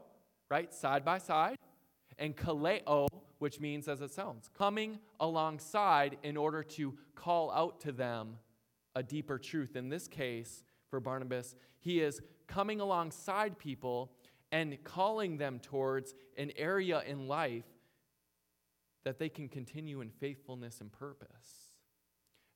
right? 0.50 0.74
Side 0.74 1.06
by 1.06 1.20
side, 1.20 1.56
and 2.18 2.36
kaleo, 2.36 3.08
which 3.40 3.60
means 3.60 3.88
as 3.88 4.02
it 4.02 4.12
sounds, 4.12 4.50
coming 4.58 5.00
alongside 5.20 6.18
in 6.24 6.38
order 6.38 6.62
to 6.62 6.94
call 7.16 7.52
out 7.52 7.80
to 7.82 7.92
them 7.92 8.38
a 8.96 9.04
deeper 9.04 9.38
truth. 9.38 9.76
In 9.76 9.90
this 9.90 10.08
case, 10.08 10.64
for 10.90 11.00
Barnabas, 11.00 11.56
he 11.80 12.02
is 12.02 12.22
coming 12.48 12.80
alongside 12.82 13.58
people 13.58 14.12
and 14.52 14.84
calling 14.84 15.38
them 15.38 15.60
towards 15.60 16.16
an 16.38 16.52
area 16.58 17.02
in 17.06 17.28
life 17.28 17.66
that 19.06 19.20
they 19.20 19.30
can 19.30 19.48
continue 19.48 20.02
in 20.02 20.10
faithfulness 20.10 20.82
and 20.82 20.92
purpose. 20.92 21.72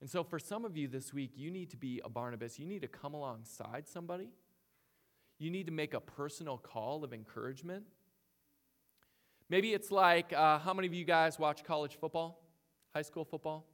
And 0.01 0.09
so, 0.09 0.23
for 0.23 0.37
some 0.37 0.65
of 0.65 0.75
you 0.75 0.89
this 0.89 1.13
week, 1.13 1.31
you 1.35 1.49
need 1.49 1.69
to 1.69 1.77
be 1.77 2.01
a 2.03 2.09
Barnabas. 2.09 2.59
You 2.59 2.65
need 2.65 2.81
to 2.81 2.89
come 2.89 3.13
alongside 3.13 3.87
somebody. 3.87 4.29
You 5.39 5.49
need 5.49 5.65
to 5.67 5.71
make 5.71 5.93
a 5.93 6.01
personal 6.01 6.57
call 6.57 7.03
of 7.03 7.13
encouragement. 7.13 7.85
Maybe 9.53 9.71
it's 9.71 9.91
like 9.91 10.33
uh, 10.33 10.57
how 10.57 10.73
many 10.73 10.87
of 10.87 10.95
you 10.95 11.05
guys 11.05 11.37
watch 11.37 11.63
college 11.63 11.99
football? 12.01 12.41
High 12.91 13.03
school 13.03 13.23
football? 13.23 13.67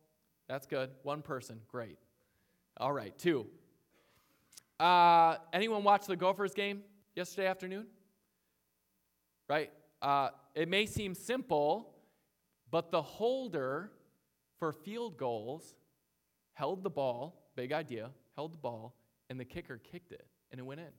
That's 0.49 0.67
good. 0.67 0.89
One 1.03 1.21
person. 1.21 1.61
Great. 1.69 1.97
All 2.75 2.91
right, 2.91 3.17
two. 3.17 3.47
Uh, 4.77 5.37
anyone 5.53 5.85
watch 5.85 6.05
the 6.05 6.17
Gophers 6.17 6.53
game 6.53 6.81
yesterday 7.15 7.47
afternoon? 7.47 7.85
Right? 9.47 9.71
Uh, 10.01 10.31
it 10.53 10.67
may 10.67 10.85
seem 10.85 11.15
simple, 11.15 11.93
but 12.69 12.91
the 12.91 13.01
holder 13.01 13.89
for 14.57 14.73
field 14.73 15.15
goals 15.15 15.77
held 16.55 16.83
the 16.83 16.89
ball, 16.89 17.47
big 17.55 17.71
idea, 17.71 18.09
held 18.35 18.51
the 18.51 18.57
ball, 18.57 18.97
and 19.29 19.39
the 19.39 19.45
kicker 19.45 19.77
kicked 19.77 20.11
it, 20.11 20.27
and 20.51 20.59
it 20.59 20.63
went 20.63 20.81
in. 20.81 20.91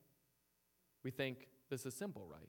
We 1.04 1.10
think 1.10 1.48
this 1.68 1.84
is 1.84 1.92
simple, 1.92 2.26
right? 2.26 2.48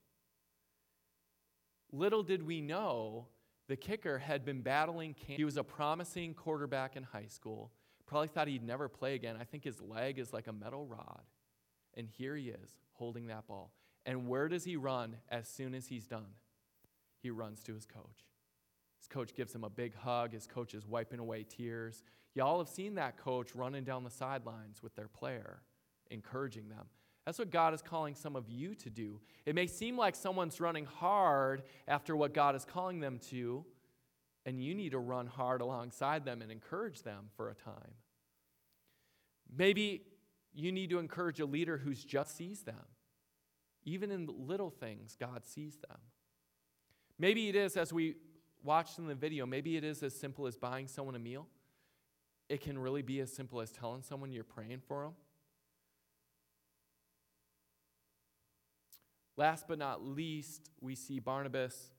Little 1.92 2.24
did 2.24 2.44
we 2.44 2.62
know 2.62 3.28
the 3.68 3.76
kicker 3.76 4.18
had 4.18 4.46
been 4.46 4.62
battling 4.62 5.14
cancer. 5.14 5.36
He 5.38 5.46
was 5.46 5.58
a 5.58 5.64
promising 5.64 6.34
quarterback 6.34 6.96
in 6.96 7.04
high 7.04 7.28
school. 7.28 7.72
Probably 8.06 8.28
thought 8.28 8.48
he'd 8.48 8.64
never 8.64 8.90
play 8.90 9.16
again. 9.16 9.38
I 9.40 9.46
think 9.46 9.64
his 9.64 9.82
leg 9.82 10.20
is 10.20 10.34
like 10.34 10.48
a 10.48 10.54
metal 10.54 10.86
rod. 10.86 11.24
And 11.96 12.08
here 12.08 12.36
he 12.36 12.50
is 12.50 12.72
holding 12.94 13.28
that 13.28 13.48
ball. 13.48 13.72
And 14.06 14.28
where 14.28 14.48
does 14.48 14.64
he 14.64 14.76
run 14.76 15.18
as 15.30 15.48
soon 15.48 15.74
as 15.74 15.88
he's 15.88 16.08
done? 16.08 16.34
He 17.22 17.30
runs 17.30 17.64
to 17.64 17.74
his 17.74 17.86
coach. 17.86 18.26
His 18.98 19.08
coach 19.08 19.34
gives 19.36 19.54
him 19.54 19.64
a 19.64 19.70
big 19.70 19.96
hug. 19.96 20.34
His 20.34 20.48
coach 20.48 20.74
is 20.74 20.86
wiping 20.86 21.20
away 21.20 21.44
tears. 21.44 22.04
Y'all 22.34 22.60
have 22.60 22.70
seen 22.70 22.96
that 22.96 23.18
coach 23.18 23.56
running 23.56 23.84
down 23.84 24.04
the 24.04 24.10
sidelines 24.10 24.82
with 24.82 24.96
their 24.96 25.08
player, 25.08 25.62
encouraging 26.10 26.70
them. 26.70 26.86
That's 27.26 27.38
what 27.38 27.52
God 27.52 27.74
is 27.74 27.82
calling 27.82 28.16
some 28.16 28.36
of 28.36 28.50
you 28.50 28.74
to 28.76 28.90
do. 28.90 29.20
It 29.46 29.54
may 29.54 29.68
seem 29.68 29.98
like 29.98 30.16
someone's 30.16 30.60
running 30.60 30.86
hard 30.86 31.64
after 31.88 32.16
what 32.16 32.34
God 32.34 32.56
is 32.56 32.66
calling 32.66 33.00
them 33.00 33.20
to, 33.30 33.64
and 34.46 34.62
you 34.64 34.74
need 34.74 34.92
to 34.92 35.00
run 35.00 35.28
hard 35.28 35.62
alongside 35.62 36.26
them 36.26 36.42
and 36.42 36.52
encourage 36.52 37.04
them 37.04 37.26
for 37.36 37.50
a 37.50 37.54
time. 37.54 37.94
Maybe 39.56 40.04
you 40.54 40.72
need 40.72 40.90
to 40.90 41.00
encourage 41.00 41.40
a 41.40 41.46
leader 41.46 41.78
who's 41.78 42.04
just 42.04 42.36
sees 42.36 42.64
them. 42.64 42.86
Even 43.84 44.12
in 44.12 44.28
little 44.48 44.70
things, 44.70 45.16
God 45.20 45.46
sees 45.46 45.78
them. 45.78 45.98
Maybe 47.20 47.50
it 47.50 47.56
is, 47.56 47.78
as 47.78 47.94
we 47.94 48.16
watched 48.64 48.98
in 48.98 49.06
the 49.06 49.16
video, 49.16 49.46
maybe 49.46 49.78
it 49.78 49.84
is 49.84 50.02
as 50.02 50.16
simple 50.16 50.48
as 50.48 50.58
buying 50.58 50.88
someone 50.88 51.16
a 51.16 51.20
meal. 51.20 51.48
It 52.50 52.62
can 52.62 52.78
really 52.80 53.02
be 53.02 53.20
as 53.20 53.32
simple 53.32 53.62
as 53.62 53.72
telling 53.72 54.02
someone 54.02 54.32
you're 54.32 54.44
praying 54.44 54.82
for 54.88 55.04
them. 55.04 55.14
Last 59.42 59.68
but 59.68 59.80
not 59.80 60.06
least, 60.06 60.70
we 60.82 60.94
see 60.94 61.18
Barnabas. 61.18 61.90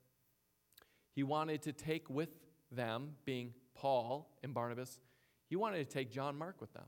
He 1.13 1.25
wanted 1.25 1.63
to 1.63 1.73
take 1.73 2.09
with 2.09 2.29
them, 2.71 3.17
being 3.25 3.53
Paul 3.75 4.31
and 4.45 4.55
Barnabas, 4.55 5.01
he 5.49 5.57
wanted 5.57 5.79
to 5.79 5.93
take 5.93 6.13
John 6.13 6.39
Mark 6.39 6.61
with 6.61 6.73
them. 6.73 6.85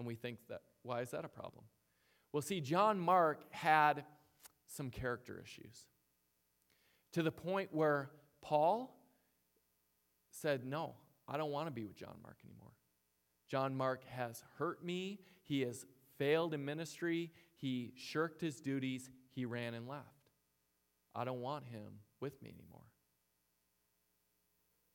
And 0.00 0.08
we 0.08 0.16
think 0.16 0.38
that, 0.48 0.62
why 0.82 1.02
is 1.02 1.12
that 1.12 1.24
a 1.24 1.28
problem? 1.28 1.66
Well, 2.32 2.42
see, 2.42 2.60
John 2.60 2.98
Mark 2.98 3.44
had 3.52 4.04
some 4.66 4.90
character 4.90 5.40
issues 5.40 5.86
to 7.12 7.22
the 7.22 7.30
point 7.30 7.68
where 7.70 8.10
Paul 8.42 8.98
said, 10.32 10.66
No, 10.66 10.94
I 11.28 11.36
don't 11.36 11.52
want 11.52 11.68
to 11.68 11.70
be 11.70 11.84
with 11.84 11.94
John 11.94 12.16
Mark 12.24 12.38
anymore. 12.44 12.72
John 13.48 13.76
Mark 13.76 14.02
has 14.08 14.42
hurt 14.58 14.84
me. 14.84 15.20
He 15.44 15.60
has 15.60 15.86
failed 16.18 16.54
in 16.54 16.64
ministry. 16.64 17.30
He 17.54 17.92
shirked 17.94 18.40
his 18.40 18.60
duties. 18.60 19.10
He 19.34 19.44
ran 19.44 19.74
and 19.74 19.88
left. 19.88 20.04
I 21.14 21.24
don't 21.24 21.40
want 21.40 21.64
him 21.64 22.00
with 22.20 22.40
me 22.42 22.50
anymore. 22.50 22.82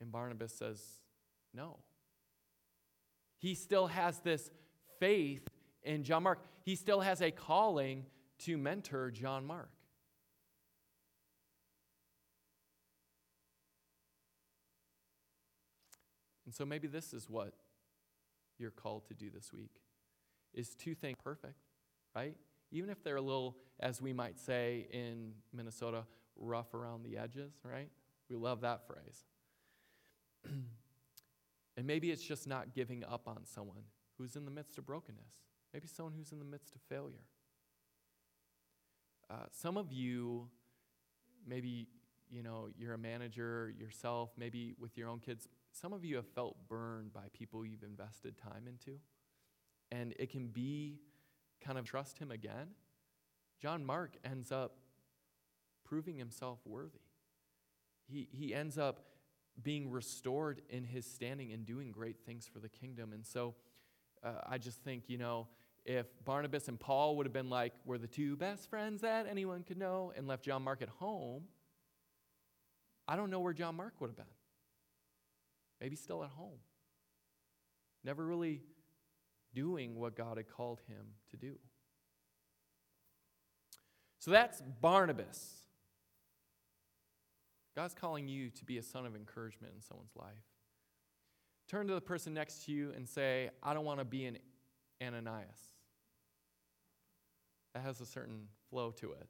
And 0.01 0.11
Barnabas 0.11 0.53
says, 0.53 0.81
No. 1.53 1.77
He 3.37 3.55
still 3.55 3.87
has 3.87 4.19
this 4.19 4.49
faith 4.99 5.47
in 5.83 6.03
John 6.03 6.23
Mark. 6.23 6.39
He 6.63 6.75
still 6.75 6.99
has 6.99 7.21
a 7.21 7.31
calling 7.31 8.05
to 8.39 8.57
mentor 8.57 9.11
John 9.11 9.45
Mark. 9.45 9.69
And 16.45 16.53
so 16.55 16.65
maybe 16.65 16.87
this 16.87 17.13
is 17.13 17.29
what 17.29 17.53
you're 18.57 18.71
called 18.71 19.05
to 19.07 19.13
do 19.13 19.29
this 19.29 19.53
week 19.53 19.69
is 20.53 20.73
two 20.73 20.95
things 20.95 21.17
perfect, 21.23 21.53
right? 22.15 22.35
Even 22.71 22.89
if 22.89 23.03
they're 23.03 23.15
a 23.15 23.21
little, 23.21 23.57
as 23.79 24.01
we 24.01 24.13
might 24.13 24.39
say 24.39 24.87
in 24.91 25.33
Minnesota, 25.53 26.03
rough 26.35 26.73
around 26.73 27.03
the 27.03 27.17
edges, 27.17 27.53
right? 27.63 27.89
We 28.29 28.35
love 28.35 28.61
that 28.61 28.85
phrase. 28.87 29.25
and 30.45 31.87
maybe 31.87 32.11
it's 32.11 32.23
just 32.23 32.47
not 32.47 32.73
giving 32.73 33.03
up 33.03 33.27
on 33.27 33.45
someone 33.45 33.83
who's 34.17 34.35
in 34.35 34.45
the 34.45 34.51
midst 34.51 34.77
of 34.77 34.85
brokenness, 34.85 35.33
maybe 35.73 35.87
someone 35.87 36.13
who's 36.15 36.31
in 36.31 36.39
the 36.39 36.45
midst 36.45 36.75
of 36.75 36.81
failure. 36.81 37.25
Uh, 39.29 39.45
some 39.51 39.77
of 39.77 39.91
you, 39.91 40.47
maybe 41.47 41.87
you 42.29 42.43
know 42.43 42.67
you're 42.77 42.93
a 42.93 42.97
manager 42.97 43.73
yourself, 43.77 44.31
maybe 44.37 44.73
with 44.79 44.97
your 44.97 45.07
own 45.07 45.19
kids. 45.19 45.47
Some 45.71 45.93
of 45.93 46.03
you 46.03 46.15
have 46.15 46.27
felt 46.27 46.57
burned 46.67 47.13
by 47.13 47.27
people 47.33 47.65
you've 47.65 47.83
invested 47.83 48.37
time 48.37 48.67
into, 48.67 48.97
and 49.91 50.13
it 50.17 50.31
can 50.31 50.47
be 50.47 50.99
kind 51.61 51.77
of 51.77 51.85
trust 51.85 52.19
him 52.19 52.31
again. 52.31 52.69
John 53.61 53.85
Mark 53.85 54.15
ends 54.23 54.51
up 54.51 54.77
proving 55.83 56.17
himself 56.17 56.59
worthy. 56.65 56.99
He, 58.07 58.27
he 58.31 58.53
ends 58.53 58.77
up 58.77 59.01
being 59.61 59.91
restored 59.91 60.61
in 60.69 60.83
his 60.83 61.05
standing 61.05 61.51
and 61.51 61.65
doing 61.65 61.91
great 61.91 62.17
things 62.25 62.47
for 62.51 62.59
the 62.59 62.69
kingdom. 62.69 63.11
And 63.13 63.25
so 63.25 63.55
uh, 64.23 64.41
I 64.47 64.57
just 64.57 64.81
think, 64.83 65.03
you 65.07 65.17
know, 65.17 65.47
if 65.85 66.05
Barnabas 66.23 66.67
and 66.67 66.79
Paul 66.79 67.17
would 67.17 67.25
have 67.25 67.33
been 67.33 67.49
like, 67.49 67.73
we're 67.85 67.97
the 67.97 68.07
two 68.07 68.35
best 68.35 68.69
friends 68.69 69.01
that 69.01 69.27
anyone 69.29 69.63
could 69.63 69.77
know, 69.77 70.13
and 70.15 70.27
left 70.27 70.43
John 70.43 70.63
Mark 70.63 70.81
at 70.81 70.89
home, 70.89 71.43
I 73.07 73.15
don't 73.15 73.31
know 73.31 73.39
where 73.39 73.53
John 73.53 73.75
Mark 73.75 73.99
would 73.99 74.09
have 74.09 74.17
been. 74.17 74.25
Maybe 75.81 75.95
still 75.95 76.23
at 76.23 76.29
home. 76.29 76.59
Never 78.03 78.25
really 78.25 78.61
doing 79.53 79.95
what 79.95 80.15
God 80.15 80.37
had 80.37 80.47
called 80.47 80.81
him 80.87 81.05
to 81.31 81.37
do. 81.37 81.55
So 84.19 84.31
that's 84.31 84.61
Barnabas. 84.81 85.55
God's 87.75 87.93
calling 87.93 88.27
you 88.27 88.49
to 88.49 88.65
be 88.65 88.77
a 88.77 88.83
son 88.83 89.05
of 89.05 89.15
encouragement 89.15 89.73
in 89.75 89.81
someone's 89.81 90.15
life. 90.15 90.43
Turn 91.69 91.87
to 91.87 91.93
the 91.93 92.01
person 92.01 92.33
next 92.33 92.65
to 92.65 92.71
you 92.71 92.91
and 92.95 93.07
say, 93.07 93.49
I 93.63 93.73
don't 93.73 93.85
want 93.85 93.99
to 93.99 94.05
be 94.05 94.25
an 94.25 94.37
Ananias. 95.01 95.71
That 97.73 97.83
has 97.83 98.01
a 98.01 98.05
certain 98.05 98.47
flow 98.69 98.91
to 98.91 99.11
it. 99.13 99.27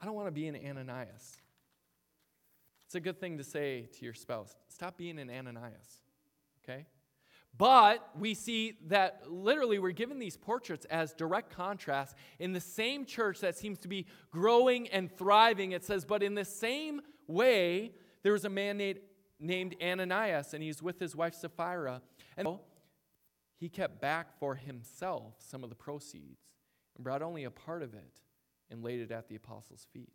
I 0.00 0.06
don't 0.06 0.14
want 0.14 0.28
to 0.28 0.32
be 0.32 0.46
an 0.46 0.56
Ananias. 0.56 1.38
It's 2.86 2.94
a 2.94 3.00
good 3.00 3.20
thing 3.20 3.36
to 3.38 3.44
say 3.44 3.88
to 3.98 4.04
your 4.04 4.14
spouse. 4.14 4.56
Stop 4.68 4.96
being 4.96 5.18
an 5.18 5.28
Ananias, 5.28 6.02
okay? 6.62 6.86
But 7.58 8.08
we 8.16 8.34
see 8.34 8.78
that 8.86 9.24
literally 9.26 9.80
we're 9.80 9.90
given 9.90 10.20
these 10.20 10.36
portraits 10.36 10.86
as 10.86 11.12
direct 11.12 11.50
contrast 11.54 12.16
in 12.38 12.52
the 12.52 12.60
same 12.60 13.04
church 13.04 13.40
that 13.40 13.58
seems 13.58 13.80
to 13.80 13.88
be 13.88 14.06
growing 14.30 14.86
and 14.88 15.10
thriving. 15.10 15.72
It 15.72 15.84
says, 15.84 16.04
but 16.04 16.22
in 16.22 16.36
the 16.36 16.44
same 16.44 17.00
way, 17.26 17.92
there 18.22 18.32
was 18.32 18.44
a 18.44 18.48
man 18.48 18.80
named, 19.40 19.74
Ananias, 19.82 20.54
and 20.54 20.62
he's 20.62 20.80
with 20.80 21.00
his 21.00 21.16
wife 21.16 21.34
Sapphira. 21.34 22.00
And 22.36 22.58
he 23.58 23.68
kept 23.68 24.00
back 24.00 24.38
for 24.38 24.54
himself 24.54 25.34
some 25.40 25.64
of 25.64 25.68
the 25.68 25.74
proceeds 25.74 26.38
and 26.94 27.02
brought 27.02 27.22
only 27.22 27.42
a 27.42 27.50
part 27.50 27.82
of 27.82 27.92
it 27.92 28.20
and 28.70 28.84
laid 28.84 29.00
it 29.00 29.10
at 29.10 29.28
the 29.28 29.34
apostles' 29.34 29.86
feet. 29.92 30.12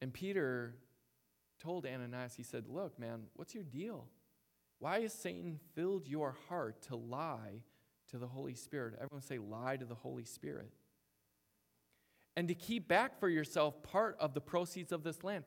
And 0.00 0.10
Peter 0.10 0.76
told 1.62 1.84
Ananias, 1.84 2.34
he 2.34 2.42
said, 2.42 2.64
Look, 2.66 2.98
man, 2.98 3.24
what's 3.34 3.54
your 3.54 3.64
deal? 3.64 4.06
Why 4.80 5.02
has 5.02 5.12
Satan 5.12 5.60
filled 5.74 6.08
your 6.08 6.34
heart 6.48 6.82
to 6.88 6.96
lie 6.96 7.62
to 8.08 8.18
the 8.18 8.26
Holy 8.26 8.54
Spirit? 8.54 8.94
Everyone 8.94 9.22
say, 9.22 9.38
lie 9.38 9.76
to 9.76 9.84
the 9.84 9.94
Holy 9.94 10.24
Spirit. 10.24 10.72
And 12.34 12.48
to 12.48 12.54
keep 12.54 12.88
back 12.88 13.20
for 13.20 13.28
yourself 13.28 13.82
part 13.82 14.16
of 14.18 14.32
the 14.32 14.40
proceeds 14.40 14.90
of 14.90 15.02
this 15.04 15.22
land. 15.22 15.44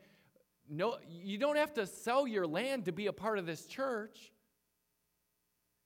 No, 0.69 0.97
you 1.09 1.39
don't 1.39 1.57
have 1.57 1.73
to 1.73 1.87
sell 1.87 2.27
your 2.27 2.45
land 2.45 2.85
to 2.85 2.91
be 2.91 3.07
a 3.07 3.13
part 3.13 3.39
of 3.39 3.47
this 3.47 3.65
church. 3.65 4.31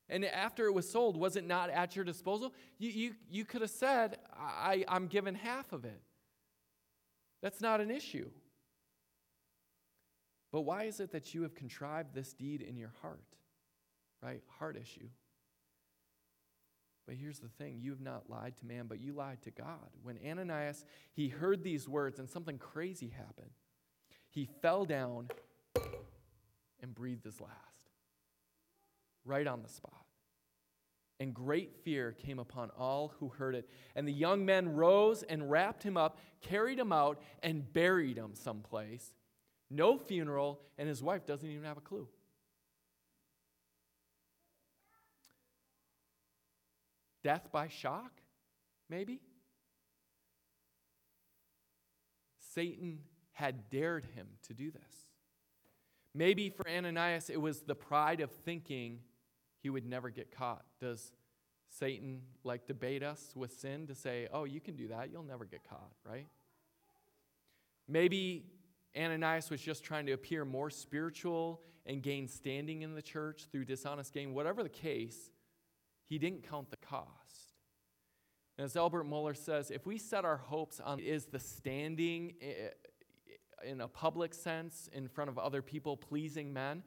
And 0.10 0.26
after 0.26 0.66
it 0.66 0.74
was 0.74 0.90
sold, 0.90 1.16
was 1.18 1.38
it 1.38 1.48
not 1.48 1.70
at 1.70 1.96
your 1.96 2.04
disposal? 2.04 2.54
You, 2.78 2.90
you, 2.90 3.16
you 3.30 3.46
could 3.46 3.62
have 3.62 3.70
said, 3.70 4.18
I, 4.38 4.84
I'm 4.90 5.08
given 5.08 5.36
half 5.36 5.72
of 5.72 5.86
it. 5.86 6.02
That's 7.42 7.62
not 7.62 7.80
an 7.80 7.92
issue. 7.92 8.30
But 10.52 10.62
why 10.62 10.84
is 10.84 11.00
it 11.00 11.12
that 11.12 11.34
you 11.34 11.44
have 11.44 11.56
contrived 11.56 12.14
this 12.14 12.34
deed 12.34 12.62
in 12.62 12.78
your 12.78 12.94
heart? 13.02 13.37
Heart 14.60 14.78
issue. 14.78 15.10
But 17.06 17.16
here's 17.16 17.40
the 17.40 17.48
thing 17.48 17.80
you 17.82 17.92
have 17.92 18.02
not 18.02 18.30
lied 18.30 18.58
to 18.58 18.66
man, 18.66 18.86
but 18.88 19.00
you 19.00 19.14
lied 19.14 19.42
to 19.44 19.52
God. 19.52 19.90
When 20.04 20.20
Ananias, 20.26 20.86
he 21.14 21.30
heard 21.30 21.64
these 21.64 21.88
words 21.88 22.20
and 22.20 22.30
something 22.30 22.58
crazy 22.58 23.08
happened. 23.08 23.52
He 24.30 24.50
fell 24.62 24.84
down 24.84 25.30
and 26.82 26.94
breathed 26.94 27.24
his 27.24 27.40
last 27.40 27.54
right 29.28 29.48
on 29.48 29.62
the 29.62 29.70
spot. 29.70 30.06
And 31.20 31.34
great 31.34 31.76
fear 31.84 32.12
came 32.12 32.40
upon 32.40 32.70
all 32.78 33.14
who 33.20 33.30
heard 33.30 33.56
it. 33.56 33.68
And 33.96 34.08
the 34.08 34.14
young 34.14 34.46
men 34.46 34.76
rose 34.76 35.24
and 35.24 35.50
wrapped 35.50 35.84
him 35.84 35.98
up, 35.98 36.20
carried 36.42 36.78
him 36.78 36.94
out, 36.94 37.20
and 37.42 37.72
buried 37.74 38.18
him 38.18 38.32
someplace. 38.34 39.14
No 39.70 39.98
funeral, 39.98 40.62
and 40.78 40.88
his 40.88 41.02
wife 41.02 41.26
doesn't 41.26 41.50
even 41.50 41.64
have 41.64 41.78
a 41.78 41.82
clue. 41.82 42.08
Death 47.28 47.50
by 47.52 47.68
shock, 47.68 48.22
maybe? 48.90 49.20
Satan 52.54 53.00
had 53.34 53.70
dared 53.70 54.06
him 54.16 54.28
to 54.44 54.54
do 54.54 54.72
this. 54.72 55.10
Maybe 56.16 56.50
for 56.50 56.66
Ananias, 56.70 57.30
it 57.30 57.42
was 57.42 57.64
the 57.64 57.76
pride 57.76 58.22
of 58.22 58.32
thinking 58.32 59.00
he 59.62 59.70
would 59.70 59.86
never 59.86 60.10
get 60.10 60.32
caught. 60.32 60.64
Does 60.80 61.12
Satan 61.68 62.22
like 62.46 62.66
debate 62.66 63.04
us 63.04 63.34
with 63.36 63.52
sin 63.60 63.88
to 63.88 63.94
say, 63.94 64.30
oh, 64.32 64.46
you 64.46 64.62
can 64.62 64.78
do 64.78 64.88
that, 64.88 65.12
you'll 65.12 65.24
never 65.24 65.44
get 65.44 65.68
caught, 65.68 65.92
right? 66.10 66.28
Maybe 67.90 68.46
Ananias 68.98 69.50
was 69.50 69.60
just 69.60 69.84
trying 69.84 70.06
to 70.06 70.14
appear 70.14 70.46
more 70.46 70.70
spiritual 70.70 71.60
and 71.86 72.02
gain 72.02 72.30
standing 72.30 72.84
in 72.84 72.96
the 72.96 73.02
church 73.02 73.48
through 73.52 73.66
dishonest 73.66 74.14
gain. 74.14 74.34
Whatever 74.34 74.64
the 74.64 74.70
case, 74.70 75.30
he 76.08 76.18
didn't 76.18 76.48
count 76.50 76.70
the 76.70 76.78
cost. 76.78 77.54
And 78.58 78.66
as 78.66 78.76
Albert 78.76 79.04
Mohler 79.04 79.38
says, 79.38 79.70
if 79.70 79.86
we 79.86 79.98
set 79.98 80.26
our 80.26 80.38
hopes 80.38 80.80
on 80.80 81.00
is 81.00 81.26
the 81.26 81.40
standing 81.40 82.34
in 83.64 83.82
a 83.82 83.88
public 83.88 84.34
sense 84.34 84.90
in 84.94 85.08
front 85.08 85.30
of 85.30 85.38
other 85.38 85.62
people, 85.62 85.96
pleasing 85.96 86.52
men, 86.54 86.84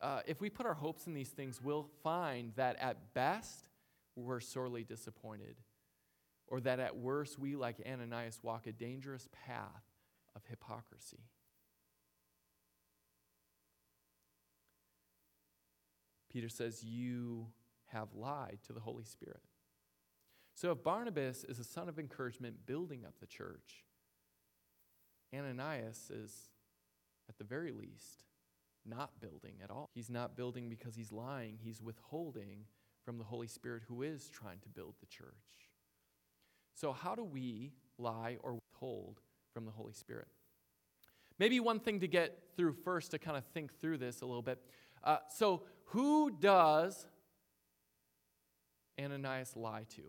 uh, 0.00 0.20
if 0.26 0.40
we 0.40 0.50
put 0.50 0.66
our 0.66 0.74
hopes 0.74 1.06
in 1.06 1.14
these 1.14 1.30
things, 1.30 1.60
we'll 1.62 1.88
find 2.02 2.52
that 2.56 2.76
at 2.80 3.14
best, 3.14 3.68
we're 4.16 4.40
sorely 4.40 4.82
disappointed. 4.82 5.56
Or 6.46 6.60
that 6.60 6.80
at 6.80 6.96
worst, 6.96 7.38
we, 7.38 7.56
like 7.56 7.76
Ananias, 7.86 8.40
walk 8.42 8.66
a 8.66 8.72
dangerous 8.72 9.28
path 9.46 9.84
of 10.34 10.42
hypocrisy. 10.48 11.20
Peter 16.30 16.48
says, 16.48 16.82
You 16.82 17.48
have 17.88 18.08
lied 18.14 18.58
to 18.66 18.72
the 18.72 18.80
Holy 18.80 19.04
Spirit. 19.04 19.42
So 20.54 20.72
if 20.72 20.82
Barnabas 20.82 21.44
is 21.44 21.58
a 21.58 21.64
son 21.64 21.88
of 21.88 21.98
encouragement 21.98 22.66
building 22.66 23.04
up 23.04 23.14
the 23.20 23.26
church, 23.26 23.84
Ananias 25.34 26.10
is, 26.10 26.34
at 27.28 27.38
the 27.38 27.44
very 27.44 27.70
least, 27.70 28.24
not 28.84 29.20
building 29.20 29.54
at 29.62 29.70
all. 29.70 29.88
He's 29.94 30.10
not 30.10 30.36
building 30.36 30.68
because 30.68 30.96
he's 30.96 31.12
lying, 31.12 31.58
he's 31.62 31.80
withholding 31.80 32.64
from 33.04 33.18
the 33.18 33.24
Holy 33.24 33.46
Spirit 33.46 33.82
who 33.86 34.02
is 34.02 34.28
trying 34.28 34.58
to 34.60 34.68
build 34.68 34.94
the 35.00 35.06
church. 35.06 35.70
So, 36.74 36.92
how 36.92 37.14
do 37.14 37.24
we 37.24 37.72
lie 37.98 38.36
or 38.42 38.54
withhold 38.54 39.20
from 39.52 39.64
the 39.64 39.72
Holy 39.72 39.92
Spirit? 39.92 40.28
Maybe 41.38 41.60
one 41.60 41.80
thing 41.80 42.00
to 42.00 42.08
get 42.08 42.38
through 42.56 42.72
first 42.72 43.12
to 43.12 43.18
kind 43.18 43.36
of 43.36 43.44
think 43.46 43.78
through 43.80 43.98
this 43.98 44.22
a 44.22 44.26
little 44.26 44.42
bit. 44.42 44.58
Uh, 45.04 45.18
so, 45.28 45.62
who 45.86 46.30
does 46.30 47.06
Ananias 49.00 49.56
lie 49.56 49.84
to? 49.96 50.02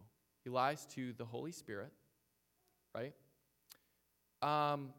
He 0.44 0.50
lies 0.50 0.86
to 0.96 1.14
the 1.14 1.26
Holy 1.26 1.52
Spirit, 1.52 1.92
right? 2.96 3.14
Um, 4.42 4.94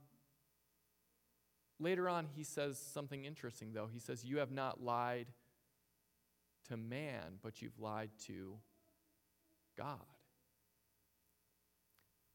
later 1.78 2.08
on, 2.08 2.26
he 2.34 2.44
says 2.44 2.78
something 2.78 3.24
interesting, 3.24 3.72
though. 3.72 3.88
He 3.92 3.98
says, 3.98 4.24
You 4.24 4.38
have 4.38 4.50
not 4.50 4.82
lied 4.82 5.26
to 6.68 6.76
man, 6.76 7.38
but 7.42 7.62
you've 7.62 7.78
lied 7.78 8.10
to 8.26 8.56
God. 9.76 9.98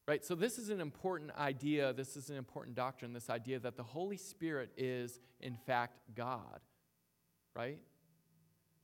Right? 0.08 0.24
So, 0.24 0.34
this 0.34 0.58
is 0.58 0.70
an 0.70 0.80
important 0.80 1.32
idea. 1.36 1.92
This 1.92 2.16
is 2.16 2.30
an 2.30 2.36
important 2.36 2.76
doctrine 2.76 3.12
this 3.12 3.30
idea 3.30 3.58
that 3.60 3.76
the 3.76 3.82
Holy 3.82 4.16
Spirit 4.16 4.70
is, 4.76 5.18
in 5.40 5.56
fact, 5.56 5.98
God. 6.14 6.60
Right? 7.54 7.78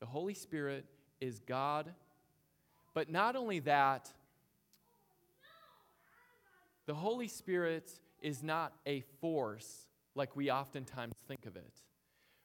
The 0.01 0.07
Holy 0.07 0.35
Spirit 0.35 0.85
is 1.21 1.39
God. 1.39 1.93
But 2.95 3.11
not 3.11 3.37
only 3.37 3.61
that, 3.61 4.13
the 6.87 6.95
Holy 6.95 7.29
Spirit 7.29 7.91
is 8.21 8.43
not 8.43 8.73
a 8.87 9.01
force 9.21 9.87
like 10.15 10.37
we 10.37 10.51
oftentimes 10.51 11.15
think 11.27 11.47
of 11.47 11.57
it. 11.57 11.73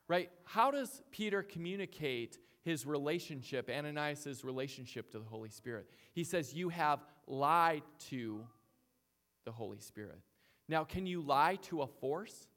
Right? 0.07 0.31
How 0.45 0.71
does 0.71 1.01
Peter 1.11 1.43
communicate 1.43 2.37
his 2.63 2.85
relationship, 2.85 3.69
Ananias' 3.69 4.43
relationship 4.43 5.11
to 5.11 5.19
the 5.19 5.25
Holy 5.25 5.49
Spirit? 5.49 5.89
He 6.13 6.23
says, 6.23 6.53
You 6.53 6.69
have 6.69 6.99
lied 7.27 7.83
to 8.09 8.45
the 9.45 9.51
Holy 9.51 9.79
Spirit. 9.79 10.19
Now, 10.69 10.83
can 10.83 11.05
you 11.05 11.21
lie 11.21 11.55
to 11.63 11.81
a 11.81 11.87
force? 11.87 12.47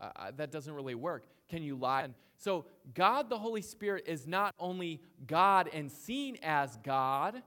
Uh, 0.00 0.10
uh 0.16 0.30
that 0.36 0.50
doesn't 0.50 0.74
really 0.74 0.94
work. 0.94 1.26
Can 1.48 1.62
you 1.62 1.76
lie? 1.76 2.08
So, 2.38 2.66
God 2.94 3.28
the 3.28 3.38
Holy 3.38 3.62
Spirit 3.62 4.04
is 4.06 4.26
not 4.26 4.54
only 4.60 5.02
God 5.26 5.68
and 5.72 5.90
seen 5.90 6.38
as 6.42 6.78
God, 6.84 7.42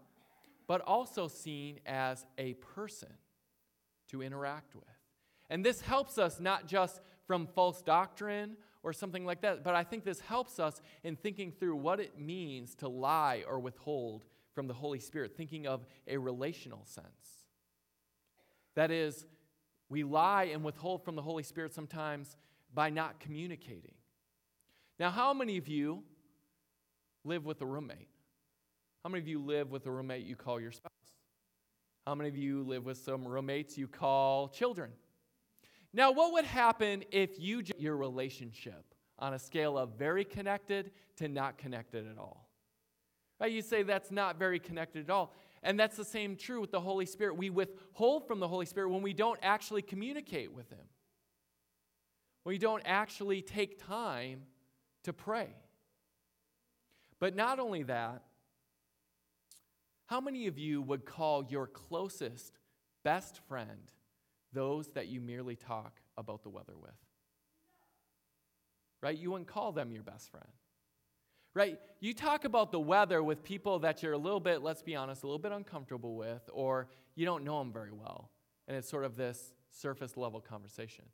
but 0.68 0.82
also 0.82 1.30
seen 1.30 1.80
as 1.86 2.26
a 2.38 2.54
person 2.56 3.10
to 4.10 4.22
interact 4.22 4.76
with. 4.76 4.84
And 5.50 5.66
this 5.66 5.82
helps 5.82 6.18
us 6.18 6.42
not 6.42 6.68
just 6.68 7.00
from 7.26 7.48
false 7.48 7.82
doctrine 7.82 8.58
or 8.84 8.92
something 8.92 9.26
like 9.26 9.42
that, 9.42 9.64
but 9.64 9.76
I 9.76 9.84
think 9.86 10.04
this 10.04 10.20
helps 10.20 10.60
us 10.60 10.82
in 11.04 11.16
thinking 11.16 11.54
through 11.54 11.78
what 11.78 12.02
it 12.02 12.20
means 12.20 12.76
to 12.76 12.90
lie 12.90 13.44
or 13.48 13.60
withhold 13.60 14.26
from 14.54 14.68
the 14.68 14.74
Holy 14.74 15.00
Spirit, 15.00 15.38
thinking 15.38 15.68
of 15.68 15.86
a 16.08 16.18
relational 16.18 16.84
sense. 16.86 17.46
That 18.76 18.92
is, 18.92 19.26
we 19.88 20.04
lie 20.04 20.46
and 20.46 20.64
withhold 20.64 21.06
from 21.06 21.16
the 21.16 21.22
Holy 21.22 21.44
Spirit 21.44 21.74
sometimes 21.74 22.36
by 22.74 22.90
not 22.90 23.20
communicating. 23.20 23.94
Now, 25.02 25.10
how 25.10 25.34
many 25.34 25.58
of 25.58 25.68
you 25.68 26.04
live 27.26 27.44
with 27.44 27.60
a 27.62 27.66
roommate? 27.66 28.08
How 29.04 29.10
many 29.10 29.20
of 29.20 29.28
you 29.28 29.44
live 29.44 29.72
with 29.72 29.88
a 29.88 29.92
roommate 29.92 30.28
you 30.28 30.36
call 30.36 30.60
your 30.60 30.72
spouse? 30.72 30.92
How 32.06 32.14
many 32.14 32.30
of 32.30 32.38
you 32.38 32.62
live 32.62 32.86
with 32.86 33.00
some 33.00 33.28
roommates 33.28 33.80
you 33.80 33.88
call 33.88 34.48
children? 34.48 34.92
Now, 35.92 36.12
what 36.12 36.34
would 36.34 36.46
happen 36.46 37.04
if 37.10 37.40
you 37.40 37.64
your 37.80 37.98
relationship 37.98 38.94
on 39.18 39.34
a 39.34 39.40
scale 39.40 39.76
of 39.76 39.98
very 39.98 40.24
connected 40.24 40.92
to 41.16 41.28
not 41.28 41.58
connected 41.58 42.06
at 42.08 42.20
all? 42.20 42.48
Right? 43.40 43.52
You 43.52 43.64
say 43.64 43.82
that's 43.82 44.12
not 44.12 44.38
very 44.38 44.60
connected 44.60 45.06
at 45.06 45.10
all. 45.10 45.34
And 45.64 45.80
that's 45.80 45.98
the 45.98 46.06
same 46.06 46.36
true 46.36 46.62
with 46.62 46.70
the 46.70 46.80
Holy 46.80 47.08
Spirit. 47.08 47.38
We 47.38 47.50
withhold 47.50 48.28
from 48.28 48.40
the 48.40 48.48
Holy 48.48 48.68
Spirit 48.68 48.92
when 48.92 49.02
we 49.02 49.14
don't 49.14 49.40
actually 49.42 49.82
communicate 49.82 50.54
with 50.54 50.70
Him, 50.70 50.86
when 52.44 52.54
we 52.54 52.60
don't 52.60 52.84
actually 52.86 53.42
take 53.42 53.84
time 53.84 54.42
to 55.04 55.14
pray. 55.14 55.50
But 57.20 57.36
not 57.36 57.60
only 57.60 57.84
that, 57.84 58.24
how 60.08 60.20
many 60.20 60.48
of 60.48 60.58
you 60.58 60.82
would 60.82 61.06
call 61.06 61.46
your 61.46 61.68
closest 61.68 62.58
best 63.04 63.40
friend 63.48 63.92
those 64.54 64.88
that 64.90 65.08
you 65.08 65.22
merely 65.22 65.56
talk 65.56 66.02
about 66.18 66.44
the 66.44 66.50
weather 66.50 66.74
with? 66.76 66.92
Right? 69.02 69.18
You 69.18 69.32
wouldn't 69.32 69.48
call 69.48 69.72
them 69.72 69.92
your 69.92 70.04
best 70.04 70.30
friend. 70.30 70.50
Right? 71.54 71.80
You 72.00 72.14
talk 72.14 72.46
about 72.46 72.72
the 72.72 72.80
weather 72.80 73.22
with 73.22 73.44
people 73.44 73.80
that 73.80 74.02
you're 74.02 74.14
a 74.14 74.18
little 74.18 74.40
bit, 74.40 74.62
let's 74.62 74.82
be 74.82 74.96
honest, 74.96 75.24
a 75.24 75.28
little 75.28 75.40
bit 75.40 75.52
uncomfortable 75.52 76.16
with, 76.16 76.50
or 76.52 76.88
you 77.16 77.26
don't 77.26 77.44
know 77.44 77.60
them 77.60 77.72
very 77.72 77.92
well. 77.92 78.32
And 78.68 78.78
it's 78.78 78.90
sort 78.90 79.04
of 79.04 79.16
this 79.16 79.54
surface 79.70 80.18
level 80.18 80.40
conversation. 80.40 81.06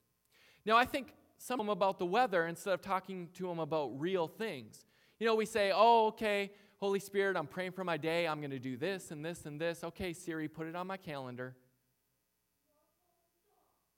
Now, 0.66 0.78
I 0.78 0.86
think 0.86 1.14
some 1.38 1.60
of 1.60 1.66
them 1.66 1.72
about 1.72 2.00
the 2.00 2.06
weather 2.06 2.48
instead 2.48 2.74
of 2.74 2.82
talking 2.82 3.30
to 3.36 3.48
them 3.48 3.60
about 3.60 4.00
real 4.00 4.28
things. 4.28 4.86
You 5.20 5.28
know, 5.28 5.36
we 5.36 5.46
say, 5.46 5.72
oh, 5.74 6.08
okay, 6.08 6.52
Holy 6.78 7.00
Spirit, 7.00 7.36
I'm 7.36 7.48
praying 7.48 7.72
for 7.72 7.84
my 7.84 7.98
day. 7.98 8.28
I'm 8.28 8.40
going 8.40 8.52
to 8.52 8.60
do 8.60 8.78
this 8.78 9.12
and 9.12 9.26
this 9.26 9.46
and 9.46 9.60
this. 9.60 9.84
Okay, 9.84 10.14
Siri, 10.14 10.48
put 10.48 10.68
it 10.68 10.76
on 10.76 10.88
my 10.88 10.98
calendar. 10.98 11.56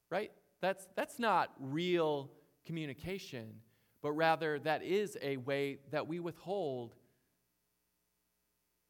Right? 0.10 0.32
That's, 0.62 0.88
that's 0.96 1.20
not 1.20 1.52
real 1.60 2.32
communication, 2.66 3.54
but 4.02 4.12
rather 4.12 4.60
that 4.60 4.84
is 4.84 5.18
a 5.22 5.38
way 5.38 5.80
that 5.92 6.08
we 6.08 6.20
withhold 6.20 6.96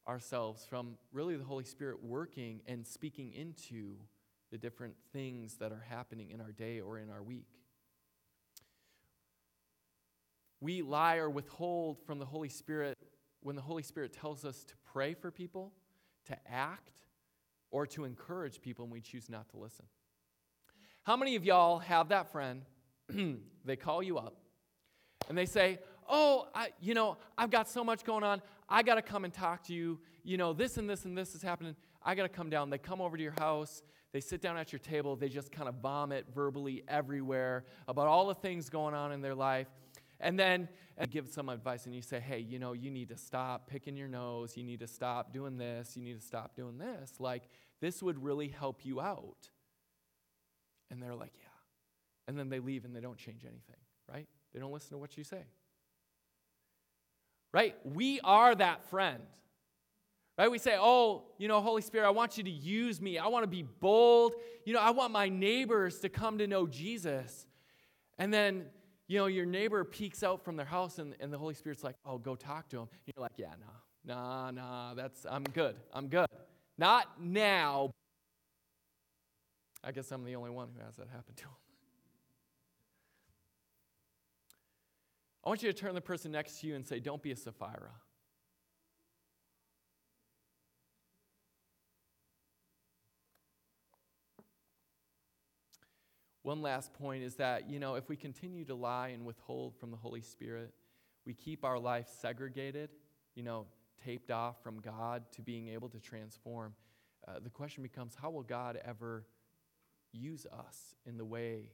ourselves 0.07 0.65
from 0.65 0.97
really 1.11 1.35
the 1.35 1.43
Holy 1.43 1.63
Spirit 1.63 2.03
working 2.03 2.61
and 2.67 2.85
speaking 2.85 3.31
into 3.33 3.95
the 4.51 4.57
different 4.57 4.95
things 5.13 5.55
that 5.55 5.71
are 5.71 5.85
happening 5.87 6.31
in 6.31 6.41
our 6.41 6.51
day 6.51 6.79
or 6.79 6.97
in 6.97 7.09
our 7.09 7.21
week. 7.21 7.47
We 10.61 10.81
lie 10.81 11.17
or 11.17 11.29
withhold 11.29 11.97
from 12.05 12.19
the 12.19 12.25
Holy 12.25 12.49
Spirit 12.49 12.97
when 13.41 13.55
the 13.55 13.61
Holy 13.61 13.83
Spirit 13.83 14.13
tells 14.13 14.43
us 14.43 14.63
to 14.65 14.73
pray 14.91 15.13
for 15.13 15.31
people, 15.31 15.71
to 16.25 16.37
act, 16.47 17.01
or 17.71 17.85
to 17.87 18.03
encourage 18.03 18.61
people 18.61 18.83
and 18.83 18.91
we 18.91 19.01
choose 19.01 19.29
not 19.29 19.49
to 19.49 19.57
listen. 19.57 19.85
How 21.03 21.15
many 21.15 21.35
of 21.35 21.45
y'all 21.45 21.79
have 21.79 22.09
that 22.09 22.31
friend? 22.31 22.63
they 23.65 23.75
call 23.75 24.03
you 24.03 24.17
up 24.17 24.35
and 25.27 25.37
they 25.37 25.45
say, 25.45 25.79
Oh, 26.11 26.47
I, 26.55 26.69
you 26.81 26.95
know, 26.95 27.17
I've 27.37 27.51
got 27.51 27.69
so 27.69 27.83
much 27.83 28.03
going 28.03 28.23
on. 28.23 28.41
I 28.67 28.81
got 28.81 28.95
to 28.95 29.01
come 29.03 29.25
and 29.25 29.33
talk 29.33 29.63
to 29.65 29.73
you. 29.73 29.99
You 30.23 30.37
know, 30.37 30.53
this 30.53 30.77
and 30.77 30.89
this 30.89 31.05
and 31.05 31.15
this 31.15 31.35
is 31.35 31.43
happening. 31.43 31.75
I 32.03 32.15
got 32.15 32.23
to 32.23 32.29
come 32.29 32.49
down. 32.49 32.71
They 32.71 32.79
come 32.79 32.99
over 32.99 33.15
to 33.15 33.21
your 33.21 33.35
house. 33.37 33.83
They 34.11 34.19
sit 34.19 34.41
down 34.41 34.57
at 34.57 34.71
your 34.71 34.79
table. 34.79 35.15
They 35.15 35.29
just 35.29 35.51
kind 35.51 35.69
of 35.69 35.75
vomit 35.75 36.25
verbally 36.33 36.83
everywhere 36.87 37.65
about 37.87 38.07
all 38.07 38.27
the 38.27 38.33
things 38.33 38.69
going 38.69 38.95
on 38.95 39.11
in 39.11 39.21
their 39.21 39.35
life. 39.35 39.67
And 40.19 40.37
then 40.37 40.67
and 40.97 41.09
give 41.09 41.29
some 41.29 41.47
advice 41.47 41.85
and 41.85 41.95
you 41.95 42.01
say, 42.01 42.19
hey, 42.19 42.39
you 42.39 42.59
know, 42.59 42.73
you 42.73 42.91
need 42.91 43.07
to 43.09 43.17
stop 43.17 43.69
picking 43.69 43.95
your 43.95 44.09
nose. 44.09 44.57
You 44.57 44.65
need 44.65 44.81
to 44.81 44.87
stop 44.87 45.31
doing 45.31 45.57
this. 45.57 45.95
You 45.95 46.03
need 46.03 46.19
to 46.19 46.25
stop 46.25 46.55
doing 46.55 46.77
this. 46.77 47.13
Like, 47.19 47.43
this 47.79 48.03
would 48.03 48.21
really 48.21 48.49
help 48.49 48.85
you 48.85 48.99
out. 48.99 49.49
And 50.91 51.01
they're 51.01 51.15
like, 51.15 51.31
yeah. 51.39 51.47
And 52.27 52.37
then 52.37 52.49
they 52.49 52.59
leave 52.59 52.83
and 52.83 52.93
they 52.93 52.99
don't 52.99 53.17
change 53.17 53.43
anything, 53.43 53.79
right? 54.11 54.27
They 54.53 54.59
don't 54.59 54.73
listen 54.73 54.91
to 54.91 54.97
what 54.97 55.17
you 55.17 55.23
say. 55.23 55.43
Right? 57.53 57.75
We 57.83 58.19
are 58.21 58.53
that 58.53 58.83
friend. 58.89 59.23
Right? 60.37 60.51
We 60.51 60.57
say, 60.57 60.77
oh, 60.79 61.23
you 61.37 61.47
know, 61.47 61.61
Holy 61.61 61.81
Spirit, 61.81 62.07
I 62.07 62.11
want 62.11 62.37
you 62.37 62.43
to 62.43 62.49
use 62.49 63.01
me. 63.01 63.17
I 63.17 63.27
want 63.27 63.43
to 63.43 63.47
be 63.49 63.63
bold. 63.63 64.35
You 64.65 64.73
know, 64.73 64.79
I 64.79 64.91
want 64.91 65.11
my 65.11 65.29
neighbors 65.29 65.99
to 65.99 66.09
come 66.09 66.37
to 66.37 66.47
know 66.47 66.67
Jesus. 66.67 67.47
And 68.17 68.33
then 68.33 68.65
you 69.09 69.17
know, 69.17 69.25
your 69.25 69.45
neighbor 69.45 69.83
peeks 69.83 70.21
out 70.21 70.45
from 70.45 70.55
their 70.55 70.67
house 70.67 70.99
and, 70.99 71.15
and 71.19 71.33
the 71.33 71.37
Holy 71.37 71.55
Spirit's 71.55 71.83
like, 71.83 71.95
oh, 72.05 72.19
go 72.19 72.35
talk 72.35 72.69
to 72.69 72.77
him. 72.77 72.87
You're 73.07 73.23
like, 73.23 73.31
yeah, 73.37 73.53
no, 74.05 74.13
nah, 74.13 74.51
nah, 74.51 74.93
that's, 74.93 75.25
I'm 75.27 75.43
good. 75.43 75.75
I'm 75.91 76.07
good. 76.07 76.27
Not 76.77 77.19
now. 77.19 77.89
I 79.83 79.91
guess 79.91 80.11
I'm 80.11 80.23
the 80.23 80.35
only 80.35 80.51
one 80.51 80.67
who 80.75 80.85
has 80.85 80.95
that 80.97 81.07
happen 81.09 81.33
to 81.35 81.43
him. 81.43 81.49
I 85.43 85.49
want 85.49 85.63
you 85.63 85.71
to 85.71 85.77
turn 85.77 85.95
the 85.95 86.01
person 86.01 86.31
next 86.31 86.61
to 86.61 86.67
you 86.67 86.75
and 86.75 86.85
say, 86.85 86.99
don't 86.99 87.23
be 87.23 87.31
a 87.31 87.35
Sapphira. 87.35 87.93
One 96.49 96.63
last 96.63 96.95
point 96.95 97.21
is 97.21 97.35
that, 97.35 97.69
you 97.69 97.77
know, 97.77 97.93
if 97.93 98.09
we 98.09 98.15
continue 98.15 98.65
to 98.65 98.73
lie 98.73 99.09
and 99.09 99.23
withhold 99.23 99.75
from 99.77 99.91
the 99.91 99.97
Holy 99.97 100.21
Spirit, 100.21 100.73
we 101.23 101.35
keep 101.35 101.63
our 101.63 101.77
life 101.77 102.07
segregated, 102.21 102.89
you 103.35 103.43
know, 103.43 103.67
taped 104.03 104.31
off 104.31 104.63
from 104.63 104.79
God 104.79 105.25
to 105.33 105.43
being 105.43 105.67
able 105.67 105.89
to 105.89 105.99
transform. 105.99 106.73
Uh, 107.27 107.33
the 107.39 107.51
question 107.51 107.83
becomes 107.83 108.15
how 108.19 108.31
will 108.31 108.41
God 108.41 108.79
ever 108.83 109.27
use 110.11 110.47
us 110.47 110.95
in 111.05 111.19
the 111.19 111.23
way 111.23 111.69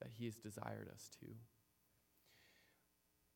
that 0.00 0.10
He 0.10 0.24
has 0.24 0.34
desired 0.34 0.90
us 0.92 1.08
to? 1.20 1.26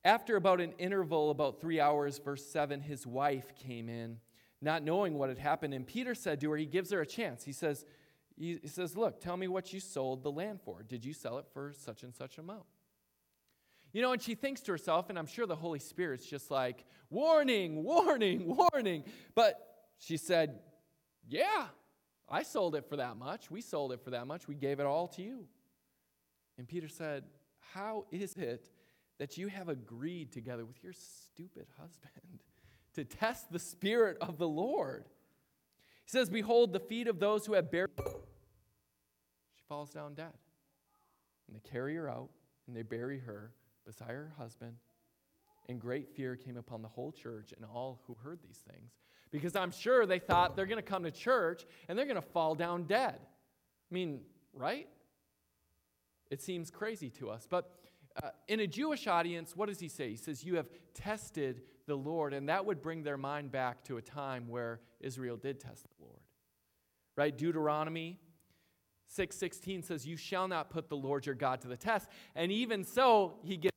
After 0.05 0.35
about 0.35 0.61
an 0.61 0.73
interval, 0.79 1.31
about 1.31 1.61
three 1.61 1.79
hours, 1.79 2.19
verse 2.19 2.45
7, 2.45 2.81
his 2.81 3.07
wife 3.07 3.55
came 3.55 3.89
in, 3.89 4.19
not 4.61 4.83
knowing 4.83 5.15
what 5.15 5.29
had 5.29 5.39
happened. 5.39 5.75
And 5.75 5.87
Peter 5.87 6.17
said 6.17 6.41
to 6.41 6.51
her, 6.51 6.57
He 6.57 6.67
gives 6.67 6.91
her 6.91 7.03
a 7.03 7.07
chance. 7.07 7.45
He 7.45 7.53
says, 7.53 7.85
he 8.37 8.61
says, 8.67 8.97
Look, 8.97 9.21
tell 9.21 9.37
me 9.37 9.49
what 9.49 9.73
you 9.73 9.81
sold 9.81 10.23
the 10.23 10.31
land 10.31 10.61
for. 10.63 10.83
Did 10.83 11.05
you 11.05 11.13
sell 11.13 11.39
it 11.39 11.47
for 11.53 11.73
such 11.77 12.03
and 12.03 12.15
such 12.15 12.39
amount? 12.39 12.65
You 13.93 14.03
know, 14.03 14.13
and 14.13 14.21
she 14.21 14.35
thinks 14.35 14.61
to 14.63 14.73
herself, 14.73 15.09
and 15.09 15.19
I'm 15.19 15.27
sure 15.27 15.47
the 15.47 15.57
Holy 15.57 15.79
Spirit's 15.79 16.27
just 16.27 16.51
like, 16.51 16.85
Warning, 17.09 17.83
warning, 17.83 18.57
warning. 18.73 19.05
But 19.35 19.59
she 19.99 20.19
said, 20.19 20.59
Yeah, 21.27 21.67
I 22.29 22.43
sold 22.43 22.75
it 22.75 22.89
for 22.89 22.97
that 22.97 23.17
much. 23.17 23.51
We 23.51 23.63
sold 23.63 23.93
it 23.93 24.03
for 24.03 24.11
that 24.11 24.27
much. 24.27 24.49
We 24.49 24.55
gave 24.55 24.81
it 24.81 24.87
all 24.87 25.09
to 25.09 25.23
you. 25.23 25.47
And 26.59 26.69
Peter 26.69 26.89
said, 26.89 27.25
How 27.73 28.05
is 28.11 28.35
it 28.35 28.69
that 29.19 29.39
you 29.39 29.49
have 29.49 29.71
agreed 29.71 30.31
together 30.31 30.67
with 30.67 30.83
your 30.85 30.93
stupid 30.93 31.67
husband 31.79 32.41
to 32.95 33.05
test 33.05 33.51
the 33.51 33.59
Spirit 33.59 34.19
of 34.21 34.37
the 34.37 34.49
Lord? 34.49 35.07
He 36.07 36.11
says, 36.11 36.31
Behold, 36.31 36.73
the 36.73 36.81
feet 36.81 37.09
of 37.09 37.19
those 37.19 37.45
who 37.45 37.55
have 37.55 37.69
buried. 37.69 37.91
She 37.99 39.65
falls 39.69 39.91
down 39.91 40.15
dead. 40.15 40.33
And 41.49 41.57
they 41.57 41.69
carry 41.69 41.97
her 41.97 42.09
out, 42.09 42.31
and 42.67 42.77
they 42.77 42.83
bury 42.83 43.19
her 43.19 43.53
beside 43.85 44.11
her 44.11 44.33
husband. 44.39 44.77
And 45.69 45.81
great 45.81 46.09
fear 46.15 46.37
came 46.37 46.57
upon 46.57 46.83
the 46.83 46.89
whole 46.89 47.11
church 47.11 47.53
and 47.57 47.65
all 47.65 48.01
who 48.07 48.15
heard 48.23 48.39
these 48.41 48.63
things. 48.71 48.93
Because 49.33 49.57
I'm 49.57 49.73
sure 49.73 50.07
they 50.07 50.21
thought 50.21 50.55
they're 50.55 50.67
going 50.67 50.83
to 50.83 50.89
come 50.89 51.03
to 51.03 51.11
church 51.11 51.67
and 51.89 51.99
they're 51.99 52.07
going 52.07 52.15
to 52.15 52.23
fall 52.23 52.55
down 52.55 52.85
dead. 52.85 53.19
I 53.19 53.95
mean, 53.95 54.21
right? 54.55 54.87
It 56.31 56.41
seems 56.41 56.71
crazy 56.71 57.11
to 57.11 57.31
us. 57.31 57.49
But 57.51 57.69
uh, 58.23 58.31
in 58.49 58.61
a 58.61 58.67
Jewish 58.67 59.07
audience, 59.07 59.55
what 59.57 59.69
does 59.69 59.81
he 59.81 59.89
say? 59.89 60.11
He 60.11 60.17
says, 60.17 60.45
You 60.45 60.57
have 60.57 60.69
tested 60.95 61.63
the 61.87 61.97
Lord. 61.97 62.35
And 62.35 62.49
that 62.49 62.65
would 62.67 62.83
bring 62.83 63.03
their 63.03 63.17
mind 63.17 63.51
back 63.51 63.85
to 63.85 63.97
a 63.97 64.03
time 64.03 64.49
where 64.49 64.81
Israel 65.01 65.37
did 65.37 65.61
test 65.61 65.85
the 65.85 66.05
Lord. 66.05 66.21
Right? 67.17 67.37
Deuteronomy 67.37 68.19
6:16 69.09 69.83
says, 69.83 70.07
"You 70.07 70.17
shall 70.17 70.49
not 70.49 70.69
put 70.69 70.89
the 70.89 70.97
Lord 70.97 71.27
your 71.27 71.35
God 71.35 71.61
to 71.63 71.69
the 71.69 71.77
test." 71.77 72.09
And 72.35 72.51
even 72.51 72.85
so, 72.85 73.39
he 73.43 73.57
gets 73.57 73.73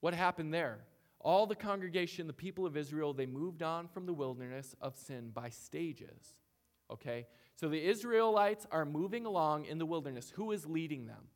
What 0.00 0.14
happened 0.14 0.54
there? 0.54 0.86
All 1.18 1.46
the 1.46 1.56
congregation, 1.56 2.28
the 2.28 2.32
people 2.32 2.66
of 2.66 2.76
Israel, 2.76 3.12
they 3.12 3.26
moved 3.26 3.62
on 3.62 3.88
from 3.88 4.06
the 4.06 4.12
wilderness 4.12 4.76
of 4.80 4.96
sin 4.96 5.30
by 5.30 5.48
stages. 5.48 6.38
Okay? 6.88 7.26
So 7.56 7.68
the 7.68 7.82
Israelites 7.82 8.66
are 8.70 8.84
moving 8.84 9.26
along 9.26 9.64
in 9.64 9.78
the 9.78 9.86
wilderness. 9.86 10.30
Who 10.30 10.52
is 10.52 10.66
leading 10.66 11.06
them? 11.06 11.28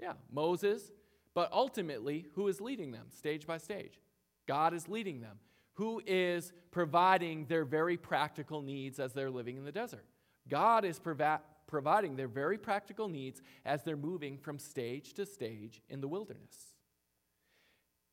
Yeah, 0.00 0.14
Moses. 0.32 0.90
But 1.34 1.52
ultimately, 1.52 2.26
who 2.34 2.48
is 2.48 2.60
leading 2.60 2.90
them 2.90 3.06
stage 3.10 3.46
by 3.46 3.58
stage? 3.58 4.00
God 4.48 4.74
is 4.74 4.88
leading 4.88 5.20
them. 5.20 5.38
Who 5.74 6.02
is 6.04 6.52
providing 6.70 7.46
their 7.46 7.64
very 7.64 7.96
practical 7.96 8.62
needs 8.62 8.98
as 8.98 9.12
they're 9.12 9.30
living 9.30 9.56
in 9.56 9.64
the 9.64 9.72
desert? 9.72 10.04
God 10.48 10.84
is 10.84 10.98
provi- 10.98 11.42
providing 11.66 12.16
their 12.16 12.28
very 12.28 12.58
practical 12.58 13.08
needs 13.08 13.40
as 13.64 13.82
they're 13.84 13.96
moving 13.96 14.38
from 14.38 14.58
stage 14.58 15.14
to 15.14 15.24
stage 15.24 15.80
in 15.88 16.00
the 16.00 16.08
wilderness. 16.08 16.74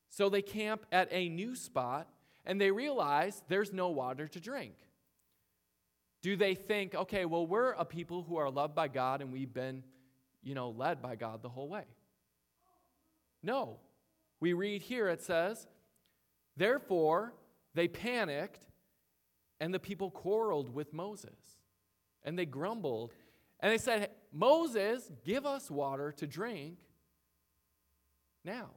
So 0.10 0.30
they 0.30 0.42
camp 0.42 0.86
at 0.92 1.10
a 1.12 1.28
new 1.30 1.56
spot 1.56 2.08
and 2.46 2.62
they 2.62 2.72
realize 2.72 3.42
there's 3.50 3.74
no 3.74 3.90
water 3.90 4.28
to 4.28 4.40
drink. 4.40 4.76
Do 6.22 6.36
they 6.36 6.56
think, 6.56 6.96
okay, 6.96 7.26
well, 7.26 7.46
we're 7.46 7.72
a 7.72 7.86
people 7.86 8.24
who 8.24 8.38
are 8.38 8.50
loved 8.50 8.76
by 8.76 8.88
God 8.88 9.22
and 9.22 9.32
we've 9.32 9.54
been, 9.54 9.84
you 10.44 10.56
know, 10.56 10.70
led 10.70 11.02
by 11.02 11.16
God 11.16 11.42
the 11.42 11.50
whole 11.50 11.68
way? 11.68 11.86
No. 13.44 13.80
We 14.40 14.54
read 14.54 14.82
here 14.82 15.08
it 15.08 15.22
says, 15.22 15.68
Therefore, 16.56 17.34
they 17.74 17.88
panicked 17.88 18.60
and 19.60 19.74
the 19.74 19.80
people 19.80 20.12
quarreled 20.12 20.74
with 20.74 20.94
Moses 20.94 21.58
and 22.24 22.38
they 22.38 22.46
grumbled. 22.46 23.14
And 23.60 23.72
they 23.72 23.78
said, 23.78 24.10
Moses, 24.32 25.12
give 25.24 25.46
us 25.46 25.72
water 25.72 26.12
to 26.18 26.28
drink 26.28 26.78
now. 28.44 28.70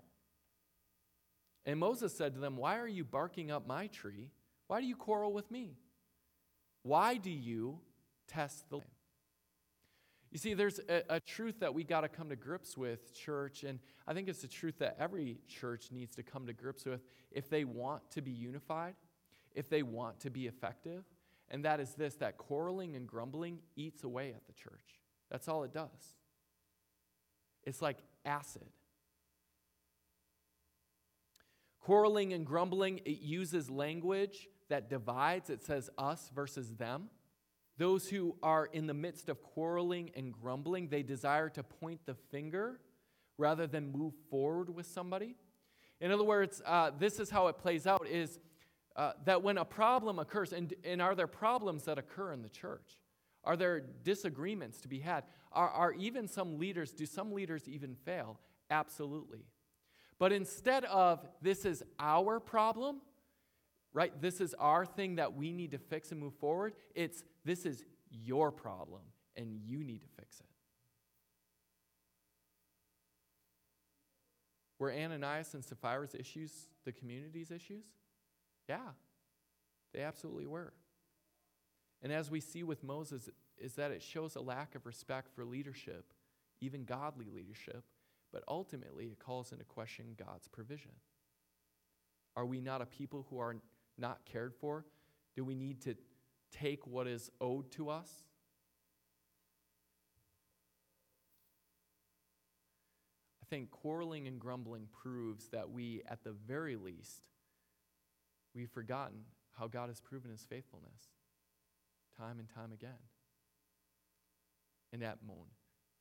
And 1.67 1.79
Moses 1.79 2.17
said 2.17 2.35
to 2.35 2.41
them, 2.41 2.57
Why 2.57 2.79
are 2.79 2.89
you 2.89 3.05
barking 3.05 3.51
up 3.51 3.67
my 3.67 3.89
tree? 3.89 4.31
Why 4.67 4.81
do 4.81 4.87
you 4.87 4.97
quarrel 4.97 5.33
with 5.33 5.51
me? 5.51 5.77
Why 6.83 7.17
do 7.17 7.31
you 7.31 7.81
test 8.27 8.69
the 8.71 8.77
land? 8.77 8.89
You 10.31 10.39
see, 10.39 10.55
there's 10.55 10.79
a, 10.89 11.03
a 11.17 11.21
truth 11.21 11.61
that 11.61 11.75
we 11.75 11.83
got 11.83 12.03
to 12.03 12.09
come 12.09 12.29
to 12.29 12.37
grips 12.37 12.77
with, 12.77 13.13
church, 13.15 13.65
and 13.65 13.81
I 14.07 14.15
think 14.15 14.29
it's 14.29 14.45
a 14.45 14.49
truth 14.49 14.79
that 14.79 14.97
every 14.99 15.39
church 15.49 15.87
needs 15.91 16.15
to 16.17 16.23
come 16.23 16.47
to 16.47 16.53
grips 16.53 16.85
with 16.85 17.01
if 17.33 17.49
they 17.49 17.65
want 17.65 18.09
to 18.13 18.23
be 18.23 18.31
unified, 18.31 18.95
if 19.55 19.69
they 19.69 19.83
want 19.83 20.21
to 20.21 20.31
be 20.31 20.47
effective 20.47 21.05
and 21.51 21.65
that 21.65 21.81
is 21.81 21.95
this 21.95 22.15
that 22.17 22.39
quarreling 22.39 22.95
and 22.95 23.07
grumbling 23.07 23.59
eats 23.77 24.05
away 24.05 24.29
at 24.29 24.47
the 24.47 24.53
church. 24.53 25.01
That's 25.31 25.49
all 25.49 25.65
it 25.65 25.73
does. 25.73 26.15
It's 27.65 27.83
like 27.83 27.99
acid. 28.25 28.67
Quarreling 31.81 32.33
and 32.33 32.47
grumbling, 32.47 32.99
it 33.05 33.21
uses 33.21 33.69
language 33.69 34.49
that 34.69 34.89
divides. 34.89 35.51
It 35.51 35.63
says 35.63 35.91
us 35.99 36.31
versus 36.35 36.75
them. 36.75 37.09
Those 37.81 38.11
who 38.11 38.37
are 38.43 38.67
in 38.67 38.87
the 38.87 38.93
midst 38.93 39.31
of 39.31 39.43
quarreling 39.43 40.11
and 40.15 40.35
grumbling, 40.35 40.89
they 40.89 41.03
desire 41.03 41.49
to 41.49 41.63
point 41.63 42.01
the 42.05 42.15
finger 42.31 42.79
rather 43.39 43.67
than 43.67 43.91
move 43.91 44.13
forward 44.29 44.69
with 44.69 44.85
somebody. 44.85 45.35
In 45.99 46.13
other 46.13 46.23
words, 46.23 46.61
uh, 46.67 46.91
this 46.99 47.19
is 47.19 47.31
how 47.31 47.47
it 47.47 47.57
plays 47.57 47.87
out 47.87 48.07
is 48.07 48.39
uh, 48.97 49.13
that 49.25 49.43
when 49.43 49.57
a 49.57 49.65
problem 49.65 50.19
occurs, 50.19 50.53
and, 50.53 50.75
and 50.85 51.01
are 51.01 51.15
there 51.15 51.27
problems 51.27 51.85
that 51.85 51.97
occur 51.97 52.35
in 52.35 52.43
the 52.43 52.51
church? 52.51 53.01
Are 53.45 53.57
there 53.57 53.81
disagreements 53.81 54.83
to 54.83 54.89
be 54.89 55.01
had? 55.01 55.25
Are, 55.51 55.71
are 55.71 55.93
even 55.95 56.29
some 56.29 56.59
leaders, 56.59 56.93
do 56.93 57.07
some 57.07 57.33
leaders 57.33 57.67
even 57.67 57.95
fail? 57.95 58.39
Absolutely. 58.69 59.47
But 60.19 60.33
instead 60.33 60.85
of 60.85 61.27
this 61.41 61.65
is 61.65 61.83
our 61.99 62.41
problem, 62.41 63.01
right, 63.95 64.13
this 64.21 64.43
is 64.43 64.53
our 64.59 64.85
thing 64.85 65.17
that 65.17 65.33
we 65.33 65.51
need 65.51 65.71
to 65.71 65.79
fix 65.79 66.13
and 66.13 66.21
move 66.21 66.35
forward, 66.35 66.75
it's 66.95 67.25
this 67.45 67.65
is 67.65 67.85
your 68.11 68.51
problem 68.51 69.03
and 69.37 69.53
you 69.55 69.85
need 69.85 70.03
to 70.03 70.09
fix 70.09 70.41
it. 70.41 70.47
Were 74.79 74.93
Ananias 74.93 75.55
and 75.55 75.63
Sapphira's 75.63 76.15
issues 76.15 76.53
the 76.85 76.93
community's 76.93 77.51
issues? 77.51 77.85
Yeah, 78.69 78.93
they 79.93 80.01
absolutely 80.01 80.47
were. 80.47 80.73
And 82.03 82.13
as 82.13 82.31
we 82.31 82.41
see 82.41 82.63
with 82.63 82.83
Moses, 82.83 83.29
is 83.59 83.75
that 83.75 83.91
it 83.91 84.03
shows 84.03 84.37
a 84.37 84.41
lack 84.41 84.75
of 84.75 84.87
respect 84.87 85.29
for 85.35 85.45
leadership, 85.45 86.13
even 86.63 86.85
godly 86.85 87.27
leadership, 87.33 87.85
but 88.33 88.43
ultimately 88.49 89.07
it 89.07 89.19
calls 89.19 89.53
into 89.53 89.65
question 89.65 90.17
God's 90.17 90.49
provision. 90.49 90.93
Are 92.37 92.47
we 92.47 92.61
not 92.61 92.81
a 92.81 92.87
people 92.87 93.27
who 93.29 93.39
are 93.39 93.57
not 93.99 94.25
cared 94.25 94.55
for? 94.55 94.87
Do 95.37 95.45
we 95.45 95.55
need 95.55 95.83
to 95.83 95.95
take 96.51 96.87
what 96.87 97.07
is 97.07 97.31
owed 97.41 97.71
to 97.73 97.91
us? 97.91 98.09
I 103.43 103.47
think 103.51 103.71
quarreling 103.71 104.27
and 104.29 104.39
grumbling 104.39 104.87
proves 105.03 105.49
that 105.49 105.71
we, 105.71 106.03
at 106.09 106.23
the 106.23 106.33
very 106.33 106.77
least, 106.77 107.23
We've 108.55 108.71
forgotten 108.71 109.19
how 109.59 109.69
God 109.69 109.89
has 109.89 110.01
proven 110.01 110.31
his 110.31 110.45
faithfulness 110.45 111.09
time 112.17 112.39
and 112.39 112.49
time 112.49 112.73
again. 112.73 112.91
And 114.93 115.03
that 115.03 115.19
moan 115.27 115.47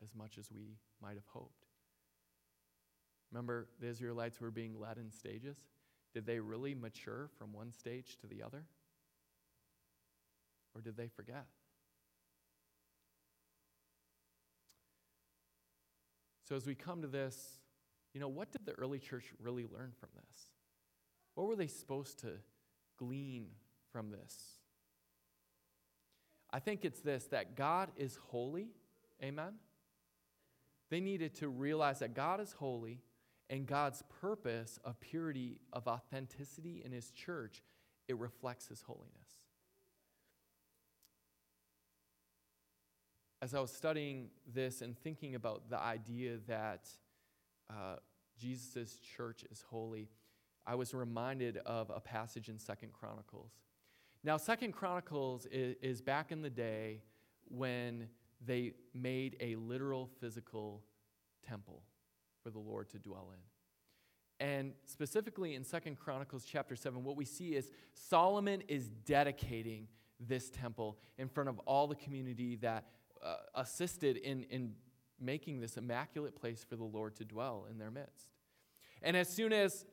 as 0.04 0.16
much 0.16 0.38
as 0.38 0.52
we 0.52 0.78
might 1.02 1.16
have 1.16 1.28
hoped. 1.28 1.66
Remember, 3.32 3.68
the 3.80 3.88
Israelites 3.88 4.42
were 4.42 4.50
being 4.50 4.80
led 4.80 4.98
in 4.98 5.12
stages? 5.12 5.58
Did 6.14 6.26
they 6.26 6.40
really 6.40 6.74
mature 6.74 7.30
from 7.38 7.54
one 7.54 7.72
stage 7.72 8.18
to 8.22 8.28
the 8.28 8.42
other? 8.42 8.64
Or 10.76 10.82
did 10.82 10.98
they 10.98 11.08
forget? 11.08 11.46
So, 16.48 16.56
as 16.56 16.66
we 16.66 16.74
come 16.74 17.02
to 17.02 17.08
this, 17.08 17.60
you 18.14 18.20
know, 18.20 18.28
what 18.28 18.52
did 18.52 18.66
the 18.66 18.74
early 18.74 19.00
church 19.00 19.26
really 19.40 19.66
learn 19.66 19.92
from 20.00 20.10
this? 20.16 20.50
What 21.36 21.48
were 21.48 21.56
they 21.56 21.68
supposed 21.68 22.20
to 22.20 22.32
glean 22.98 23.48
from 23.92 24.10
this? 24.10 24.36
I 26.52 26.60
think 26.60 26.86
it's 26.86 27.02
this 27.02 27.26
that 27.26 27.56
God 27.56 27.92
is 27.96 28.18
holy. 28.30 28.70
Amen? 29.24 29.54
They 30.90 31.00
needed 31.00 31.36
to 31.36 31.50
realize 31.50 32.00
that 32.00 32.16
God 32.16 32.42
is 32.42 32.54
holy 32.54 33.02
and 33.50 33.66
God's 33.66 34.04
purpose 34.22 34.80
of 34.84 35.00
purity, 35.00 35.60
of 35.74 35.88
authenticity 35.88 36.82
in 36.86 36.92
His 36.92 37.12
church, 37.12 37.64
it 38.08 38.18
reflects 38.18 38.68
His 38.68 38.82
holiness. 38.84 39.39
As 43.42 43.54
I 43.54 43.60
was 43.62 43.72
studying 43.72 44.30
this 44.54 44.82
and 44.82 44.98
thinking 44.98 45.36
about 45.36 45.70
the 45.70 45.80
idea 45.80 46.38
that 46.48 46.90
uh, 47.70 47.96
Jesus' 48.38 49.00
church 49.16 49.46
is 49.50 49.64
holy, 49.70 50.10
I 50.68 50.76
was 50.76 50.94
reminded 50.94 51.58
of 51.66 51.90
a 51.90 52.02
passage 52.02 52.50
in 52.50 52.60
Second 52.60 52.92
Chronicles. 52.92 53.52
Now, 54.24 54.36
Second 54.36 54.74
Chronicles 54.74 55.46
is, 55.52 55.76
is 55.82 56.02
back 56.02 56.34
in 56.34 56.42
the 56.42 56.50
day 56.50 57.02
when 57.48 58.10
they 58.46 58.74
made 58.94 59.38
a 59.40 59.56
literal 59.56 60.10
physical 60.20 60.84
temple 61.48 61.84
for 62.44 62.50
the 62.50 62.60
Lord 62.60 62.90
to 62.90 63.00
dwell 63.00 63.32
in. 63.34 64.46
And 64.46 64.74
specifically 64.86 65.56
in 65.56 65.64
Second 65.64 65.98
Chronicles 65.98 66.46
chapter 66.46 66.76
7, 66.76 67.04
what 67.04 67.16
we 67.16 67.26
see 67.26 67.56
is 67.56 67.72
Solomon 67.94 68.64
is 68.68 68.90
dedicating 69.06 69.88
this 70.20 70.50
temple 70.50 70.98
in 71.18 71.30
front 71.30 71.50
of 71.50 71.60
all 71.60 71.88
the 71.88 71.96
community 71.96 72.58
that 72.58 72.86
uh, 73.24 73.36
assisted 73.56 74.18
in, 74.18 74.44
in 74.44 74.74
making 75.20 75.60
this 75.60 75.78
immaculate 75.78 76.36
place 76.36 76.66
for 76.68 76.76
the 76.76 76.84
Lord 76.84 77.16
to 77.18 77.26
dwell 77.26 77.66
in 77.70 77.78
their 77.78 77.92
midst. 77.92 78.30
And 79.02 79.16
as 79.16 79.30
soon 79.30 79.54
as 79.54 79.86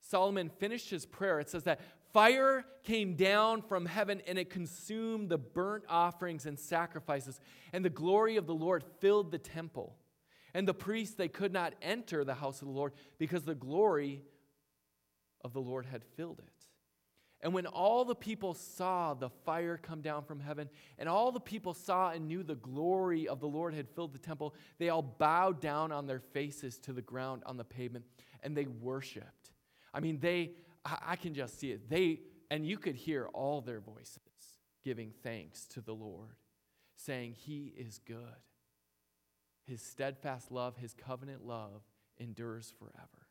Solomon 0.00 0.48
finished 0.48 0.90
his 0.90 1.06
prayer, 1.06 1.40
it 1.40 1.48
says 1.48 1.64
that 1.64 1.80
Fire 2.14 2.64
came 2.84 3.16
down 3.16 3.60
from 3.60 3.86
heaven 3.86 4.22
and 4.28 4.38
it 4.38 4.48
consumed 4.48 5.28
the 5.28 5.36
burnt 5.36 5.82
offerings 5.88 6.46
and 6.46 6.56
sacrifices, 6.56 7.40
and 7.72 7.84
the 7.84 7.90
glory 7.90 8.36
of 8.36 8.46
the 8.46 8.54
Lord 8.54 8.84
filled 9.00 9.32
the 9.32 9.38
temple. 9.38 9.96
And 10.54 10.68
the 10.68 10.74
priests, 10.74 11.16
they 11.16 11.26
could 11.26 11.52
not 11.52 11.74
enter 11.82 12.24
the 12.24 12.34
house 12.34 12.62
of 12.62 12.68
the 12.68 12.74
Lord 12.74 12.92
because 13.18 13.42
the 13.42 13.56
glory 13.56 14.22
of 15.40 15.52
the 15.52 15.60
Lord 15.60 15.86
had 15.86 16.04
filled 16.16 16.38
it. 16.38 16.53
And 17.44 17.52
when 17.52 17.66
all 17.66 18.06
the 18.06 18.14
people 18.14 18.54
saw 18.54 19.12
the 19.12 19.28
fire 19.28 19.76
come 19.76 20.00
down 20.00 20.24
from 20.24 20.40
heaven, 20.40 20.70
and 20.98 21.10
all 21.10 21.30
the 21.30 21.38
people 21.38 21.74
saw 21.74 22.10
and 22.10 22.26
knew 22.26 22.42
the 22.42 22.54
glory 22.54 23.28
of 23.28 23.38
the 23.38 23.46
Lord 23.46 23.74
had 23.74 23.86
filled 23.90 24.14
the 24.14 24.18
temple, 24.18 24.54
they 24.78 24.88
all 24.88 25.02
bowed 25.02 25.60
down 25.60 25.92
on 25.92 26.06
their 26.06 26.20
faces 26.20 26.78
to 26.78 26.94
the 26.94 27.02
ground 27.02 27.42
on 27.44 27.58
the 27.58 27.64
pavement, 27.64 28.06
and 28.42 28.56
they 28.56 28.64
worshiped. 28.64 29.50
I 29.92 30.00
mean, 30.00 30.20
they, 30.20 30.52
I 30.86 31.16
can 31.16 31.34
just 31.34 31.60
see 31.60 31.70
it. 31.70 31.90
They, 31.90 32.20
and 32.50 32.66
you 32.66 32.78
could 32.78 32.96
hear 32.96 33.26
all 33.34 33.60
their 33.60 33.80
voices 33.80 34.20
giving 34.82 35.12
thanks 35.22 35.66
to 35.66 35.82
the 35.82 35.94
Lord, 35.94 36.36
saying, 36.96 37.34
He 37.34 37.74
is 37.76 38.00
good. 38.06 38.18
His 39.66 39.82
steadfast 39.82 40.50
love, 40.50 40.78
His 40.78 40.94
covenant 40.94 41.44
love 41.44 41.82
endures 42.18 42.72
forever. 42.78 43.23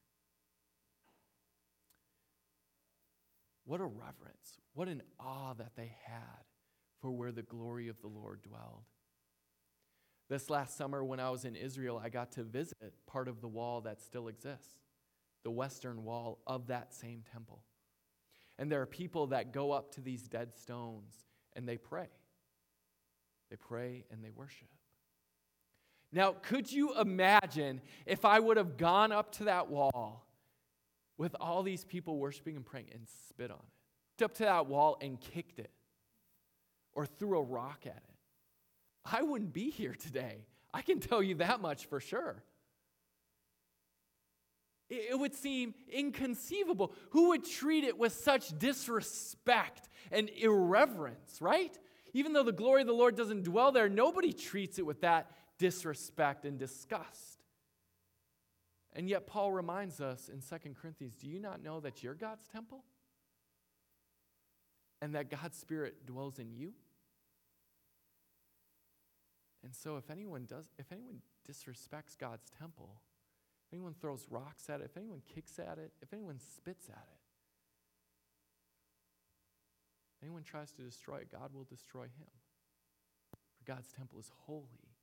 What 3.65 3.79
a 3.79 3.85
reverence, 3.85 4.59
what 4.73 4.87
an 4.87 5.01
awe 5.19 5.53
that 5.53 5.75
they 5.75 5.95
had 6.05 6.43
for 7.01 7.11
where 7.11 7.31
the 7.31 7.43
glory 7.43 7.87
of 7.87 7.99
the 8.01 8.07
Lord 8.07 8.41
dwelled. 8.41 8.83
This 10.29 10.49
last 10.49 10.77
summer, 10.77 11.03
when 11.03 11.19
I 11.19 11.29
was 11.29 11.45
in 11.45 11.55
Israel, 11.55 12.01
I 12.03 12.09
got 12.09 12.31
to 12.33 12.43
visit 12.43 12.93
part 13.07 13.27
of 13.27 13.41
the 13.41 13.47
wall 13.47 13.81
that 13.81 14.01
still 14.01 14.27
exists, 14.27 14.79
the 15.43 15.51
western 15.51 16.03
wall 16.03 16.39
of 16.47 16.67
that 16.67 16.93
same 16.93 17.23
temple. 17.31 17.61
And 18.57 18.71
there 18.71 18.81
are 18.81 18.85
people 18.85 19.27
that 19.27 19.51
go 19.51 19.71
up 19.71 19.91
to 19.95 20.01
these 20.01 20.27
dead 20.27 20.55
stones 20.55 21.13
and 21.53 21.67
they 21.67 21.77
pray. 21.77 22.07
They 23.49 23.57
pray 23.57 24.05
and 24.11 24.23
they 24.23 24.29
worship. 24.29 24.69
Now, 26.11 26.35
could 26.41 26.71
you 26.71 26.99
imagine 26.99 27.81
if 28.05 28.23
I 28.23 28.39
would 28.39 28.57
have 28.57 28.77
gone 28.77 29.11
up 29.11 29.31
to 29.33 29.45
that 29.45 29.69
wall 29.69 30.25
with 31.23 31.37
all 31.39 31.63
these 31.63 31.85
people 31.85 32.17
worshiping 32.17 32.57
and 32.57 32.65
praying 32.65 32.87
and 32.93 33.07
spit 33.29 33.49
on 33.49 33.61
it, 34.17 34.23
up 34.25 34.33
to 34.33 34.43
that 34.43 34.67
wall 34.67 34.97
and 34.99 35.21
kicked 35.21 35.57
it, 35.57 35.71
or 36.91 37.05
threw 37.05 37.39
a 37.39 37.41
rock 37.41 37.79
at 37.85 37.95
it. 37.95 38.15
I 39.05 39.21
wouldn't 39.21 39.53
be 39.53 39.69
here 39.69 39.95
today. 39.97 40.45
I 40.73 40.81
can 40.81 40.99
tell 40.99 41.23
you 41.23 41.35
that 41.35 41.61
much 41.61 41.85
for 41.85 42.01
sure. 42.01 42.43
It 44.89 45.17
would 45.17 45.33
seem 45.33 45.73
inconceivable. 45.89 46.93
Who 47.11 47.29
would 47.29 47.45
treat 47.45 47.85
it 47.85 47.97
with 47.97 48.11
such 48.11 48.59
disrespect 48.59 49.87
and 50.11 50.29
irreverence, 50.29 51.37
right? 51.39 51.77
Even 52.13 52.33
though 52.33 52.43
the 52.43 52.51
glory 52.51 52.81
of 52.81 52.87
the 52.87 52.93
Lord 52.93 53.15
doesn't 53.15 53.43
dwell 53.43 53.71
there, 53.71 53.87
nobody 53.87 54.33
treats 54.33 54.77
it 54.77 54.85
with 54.85 54.99
that 55.01 55.31
disrespect 55.57 56.43
and 56.43 56.59
disgust. 56.59 57.32
And 58.95 59.09
yet, 59.09 59.25
Paul 59.25 59.51
reminds 59.51 59.99
us 59.99 60.29
in 60.29 60.39
2 60.41 60.69
Corinthians 60.79 61.15
do 61.15 61.27
you 61.27 61.39
not 61.39 61.63
know 61.63 61.79
that 61.79 62.03
you're 62.03 62.13
God's 62.13 62.47
temple? 62.47 62.83
And 65.01 65.15
that 65.15 65.29
God's 65.29 65.57
Spirit 65.57 66.05
dwells 66.05 66.39
in 66.39 66.51
you? 66.53 66.73
And 69.63 69.73
so, 69.73 69.97
if 69.97 70.11
anyone 70.11 70.45
does, 70.45 70.65
if 70.77 70.91
anyone 70.91 71.21
disrespects 71.49 72.17
God's 72.17 72.51
temple, 72.59 73.01
if 73.67 73.73
anyone 73.73 73.95
throws 73.99 74.27
rocks 74.29 74.69
at 74.69 74.81
it, 74.81 74.85
if 74.85 74.97
anyone 74.97 75.21
kicks 75.33 75.57
at 75.57 75.77
it, 75.79 75.91
if 76.01 76.13
anyone 76.13 76.37
spits 76.39 76.89
at 76.89 77.07
it, 77.11 77.19
if 80.17 80.23
anyone 80.23 80.43
tries 80.43 80.71
to 80.73 80.81
destroy 80.83 81.17
it, 81.17 81.31
God 81.31 81.53
will 81.53 81.63
destroy 81.63 82.03
him. 82.03 82.31
For 83.57 83.65
God's 83.65 83.91
temple 83.91 84.19
is 84.19 84.31
holy, 84.45 84.95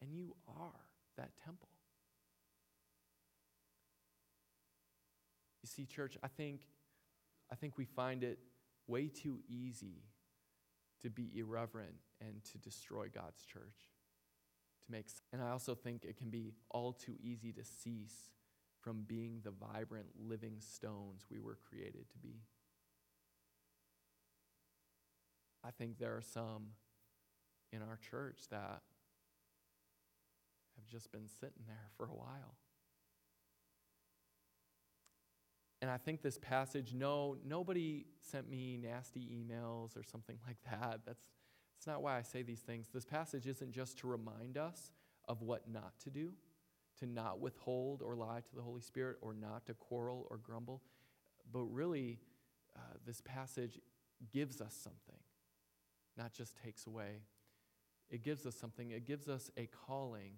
and 0.00 0.12
you 0.12 0.34
are 0.46 0.86
that 1.16 1.30
temple. 1.44 1.71
See, 5.72 5.86
church, 5.86 6.16
I 6.22 6.28
think, 6.28 6.62
I 7.50 7.54
think 7.54 7.78
we 7.78 7.84
find 7.84 8.22
it 8.22 8.38
way 8.86 9.08
too 9.08 9.40
easy 9.48 10.02
to 11.02 11.10
be 11.10 11.30
irreverent 11.34 11.96
and 12.20 12.44
to 12.52 12.58
destroy 12.58 13.08
God's 13.12 13.44
church. 13.44 13.90
To 14.84 14.92
make, 14.92 15.06
and 15.32 15.42
I 15.42 15.50
also 15.50 15.74
think 15.74 16.04
it 16.04 16.16
can 16.16 16.30
be 16.30 16.52
all 16.70 16.92
too 16.92 17.14
easy 17.22 17.52
to 17.52 17.64
cease 17.64 18.30
from 18.80 19.04
being 19.06 19.40
the 19.44 19.52
vibrant, 19.52 20.08
living 20.18 20.56
stones 20.58 21.24
we 21.30 21.38
were 21.38 21.58
created 21.68 22.10
to 22.10 22.18
be. 22.18 22.42
I 25.64 25.70
think 25.70 25.98
there 25.98 26.16
are 26.16 26.22
some 26.22 26.70
in 27.72 27.80
our 27.80 27.98
church 28.10 28.40
that 28.50 28.82
have 30.76 30.86
just 30.90 31.12
been 31.12 31.28
sitting 31.28 31.62
there 31.66 31.90
for 31.96 32.06
a 32.06 32.14
while. 32.14 32.56
And 35.82 35.90
I 35.90 35.96
think 35.96 36.22
this 36.22 36.38
passage, 36.38 36.94
no, 36.94 37.36
nobody 37.44 38.06
sent 38.20 38.48
me 38.48 38.78
nasty 38.80 39.20
emails 39.20 39.96
or 39.96 40.04
something 40.04 40.38
like 40.46 40.58
that. 40.70 41.00
That's, 41.04 41.24
that's 41.74 41.86
not 41.88 42.02
why 42.02 42.16
I 42.16 42.22
say 42.22 42.42
these 42.42 42.60
things. 42.60 42.86
This 42.94 43.04
passage 43.04 43.48
isn't 43.48 43.72
just 43.72 43.98
to 43.98 44.06
remind 44.06 44.56
us 44.56 44.92
of 45.28 45.42
what 45.42 45.68
not 45.68 45.98
to 46.04 46.10
do, 46.10 46.32
to 47.00 47.06
not 47.06 47.40
withhold 47.40 48.00
or 48.00 48.14
lie 48.14 48.40
to 48.40 48.54
the 48.54 48.62
Holy 48.62 48.80
Spirit, 48.80 49.16
or 49.20 49.34
not 49.34 49.66
to 49.66 49.74
quarrel 49.74 50.28
or 50.30 50.38
grumble. 50.38 50.82
But 51.52 51.64
really, 51.64 52.20
uh, 52.76 52.80
this 53.04 53.20
passage 53.20 53.80
gives 54.32 54.60
us 54.60 54.78
something, 54.80 55.20
not 56.16 56.32
just 56.32 56.56
takes 56.62 56.86
away. 56.86 57.22
It 58.08 58.22
gives 58.22 58.46
us 58.46 58.54
something. 58.54 58.92
It 58.92 59.04
gives 59.04 59.28
us 59.28 59.50
a 59.56 59.68
calling 59.86 60.34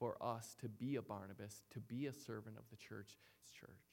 for 0.00 0.16
us 0.20 0.56
to 0.62 0.68
be 0.68 0.96
a 0.96 1.02
Barnabas, 1.02 1.62
to 1.70 1.78
be 1.78 2.06
a 2.06 2.12
servant 2.12 2.56
of 2.56 2.64
the 2.70 2.76
church. 2.76 3.18
church 3.56 3.89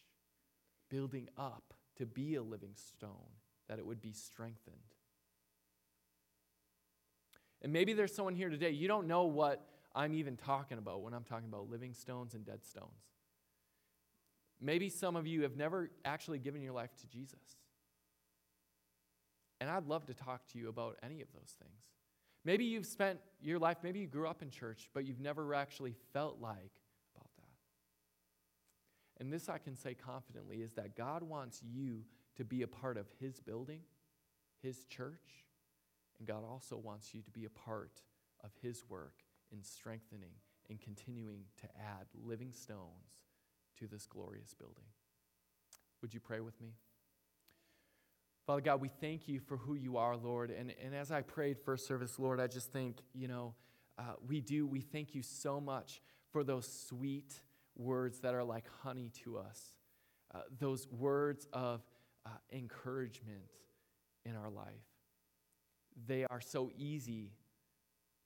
building 0.90 1.30
up 1.38 1.74
to 1.98 2.06
be 2.06 2.36
a 2.36 2.44
living 2.44 2.76
stone, 2.76 3.32
that 3.68 3.80
it 3.80 3.86
would 3.86 4.02
be 4.02 4.12
strengthened. 4.12 4.76
And 7.62 7.74
maybe 7.74 7.94
there's 7.94 8.14
someone 8.14 8.36
here 8.36 8.50
today, 8.50 8.72
you 8.72 8.88
don't 8.88 9.08
know 9.08 9.24
what 9.24 9.66
I'm 9.96 10.14
even 10.14 10.38
talking 10.38 10.78
about 10.78 11.02
when 11.02 11.14
I'm 11.14 11.24
talking 11.24 11.48
about 11.48 11.70
living 11.70 11.94
stones 11.94 12.36
and 12.36 12.46
dead 12.46 12.64
stones. 12.64 12.92
Maybe 14.62 14.90
some 14.90 15.16
of 15.16 15.28
you 15.28 15.44
have 15.44 15.56
never 15.56 15.92
actually 16.06 16.40
given 16.40 16.62
your 16.62 16.74
life 16.74 16.96
to 17.02 17.08
Jesus. 17.08 17.40
And 19.60 19.70
I'd 19.70 19.88
love 19.88 20.06
to 20.08 20.14
talk 20.14 20.48
to 20.52 20.60
you 20.60 20.70
about 20.70 20.98
any 21.02 21.22
of 21.22 21.28
those 21.34 21.56
things. 21.60 21.82
Maybe 22.46 22.66
you've 22.66 22.86
spent 22.86 23.20
your 23.42 23.60
life, 23.60 23.78
maybe 23.84 24.00
you 24.00 24.08
grew 24.08 24.28
up 24.28 24.42
in 24.42 24.50
church, 24.50 24.90
but 24.94 25.06
you've 25.06 25.20
never 25.20 25.54
actually 25.54 25.96
felt 26.14 26.40
like 26.40 26.72
and 29.20 29.32
this 29.32 29.50
I 29.50 29.58
can 29.58 29.76
say 29.76 29.94
confidently 29.94 30.58
is 30.58 30.74
that 30.74 30.96
God 30.96 31.24
wants 31.24 31.62
you 31.64 32.04
to 32.36 32.46
be 32.46 32.62
a 32.62 32.68
part 32.68 32.98
of 32.98 33.08
His 33.20 33.40
building, 33.40 33.82
His 34.62 34.86
church, 34.86 35.46
and 36.20 36.28
God 36.28 36.44
also 36.50 36.78
wants 36.78 37.14
you 37.14 37.22
to 37.22 37.32
be 37.32 37.46
a 37.46 37.50
part 37.50 38.02
of 38.44 38.52
His 38.62 38.84
work 38.90 39.24
in 39.52 39.64
strengthening 39.64 40.34
and 40.70 40.82
continuing 40.82 41.44
to 41.62 41.68
add 41.80 42.06
living 42.24 42.52
stones 42.52 43.22
to 43.80 43.88
this 43.88 44.06
glorious 44.06 44.54
building. 44.54 44.86
Would 46.02 46.14
you 46.14 46.20
pray 46.20 46.42
with 46.42 46.60
me? 46.62 46.74
Father 48.46 48.62
God, 48.62 48.82
we 48.82 48.90
thank 49.02 49.28
you 49.28 49.40
for 49.40 49.58
who 49.58 49.76
you 49.76 49.98
are, 49.98 50.16
Lord. 50.16 50.52
And, 50.52 50.74
and 50.84 50.96
as 50.96 51.12
I 51.12 51.22
prayed 51.22 51.58
first 51.60 51.86
service, 51.86 52.18
Lord, 52.18 52.40
I 52.40 52.48
just 52.48 52.72
think, 52.72 53.00
you 53.14 53.28
know, 53.28 53.56
uh, 53.98 54.14
we 54.26 54.42
do, 54.42 54.66
we 54.66 54.80
thank 54.80 55.16
you 55.16 55.22
so 55.22 55.60
much 55.60 56.02
for 56.32 56.44
those 56.44 56.66
sweet, 56.88 57.42
words 57.78 58.20
that 58.20 58.34
are 58.34 58.44
like 58.44 58.66
honey 58.84 59.12
to 59.24 59.38
us, 59.38 59.74
uh, 60.34 60.40
those 60.60 60.88
words 60.90 61.48
of 61.54 61.82
uh, 62.26 62.30
encouragement 62.52 63.52
in 64.26 64.36
our 64.36 64.50
life. 64.50 64.66
They 66.08 66.26
are 66.26 66.42
so 66.42 66.72
easy 66.78 67.32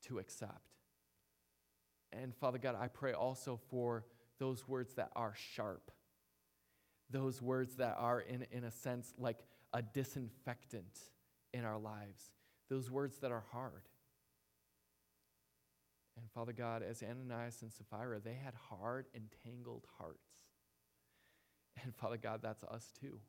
to 0.07 0.19
accept. 0.19 0.75
And 2.11 2.35
Father 2.35 2.57
God, 2.57 2.75
I 2.79 2.87
pray 2.87 3.13
also 3.13 3.59
for 3.69 4.05
those 4.39 4.67
words 4.67 4.95
that 4.95 5.11
are 5.15 5.33
sharp, 5.55 5.91
those 7.09 7.41
words 7.41 7.75
that 7.75 7.95
are, 7.97 8.19
in, 8.19 8.45
in 8.51 8.63
a 8.63 8.71
sense, 8.71 9.13
like 9.17 9.37
a 9.73 9.81
disinfectant 9.81 10.99
in 11.53 11.63
our 11.63 11.77
lives, 11.77 12.31
those 12.69 12.89
words 12.89 13.19
that 13.19 13.31
are 13.31 13.43
hard. 13.51 13.83
And 16.17 16.29
Father 16.33 16.53
God, 16.53 16.83
as 16.83 17.03
Ananias 17.03 17.61
and 17.61 17.71
Sapphira, 17.71 18.19
they 18.19 18.37
had 18.43 18.53
hard, 18.69 19.07
entangled 19.15 19.85
hearts. 19.97 20.17
And 21.83 21.95
Father 21.95 22.17
God, 22.17 22.41
that's 22.43 22.63
us 22.63 22.91
too. 22.99 23.19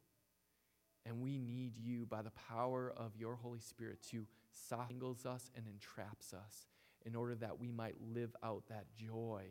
And 1.06 1.20
we 1.20 1.38
need 1.38 1.76
you 1.76 2.06
by 2.06 2.22
the 2.22 2.32
power 2.48 2.92
of 2.96 3.16
your 3.16 3.36
Holy 3.36 3.60
Spirit 3.60 4.02
to 4.10 4.26
softens 4.50 5.26
us 5.26 5.50
and 5.56 5.66
entraps 5.66 6.32
us 6.32 6.66
in 7.04 7.16
order 7.16 7.34
that 7.36 7.58
we 7.58 7.72
might 7.72 7.96
live 8.14 8.34
out 8.42 8.64
that 8.68 8.86
joy 8.96 9.42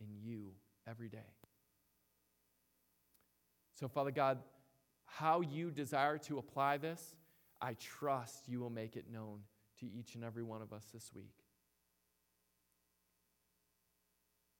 in 0.00 0.08
you 0.20 0.52
every 0.88 1.08
day. 1.08 1.18
So, 3.78 3.88
Father 3.88 4.10
God, 4.10 4.38
how 5.04 5.40
you 5.40 5.70
desire 5.70 6.18
to 6.18 6.38
apply 6.38 6.78
this, 6.78 7.14
I 7.60 7.74
trust 7.74 8.48
you 8.48 8.60
will 8.60 8.70
make 8.70 8.96
it 8.96 9.06
known 9.10 9.40
to 9.80 9.86
each 9.86 10.14
and 10.14 10.24
every 10.24 10.42
one 10.42 10.62
of 10.62 10.72
us 10.72 10.84
this 10.92 11.10
week. 11.14 11.41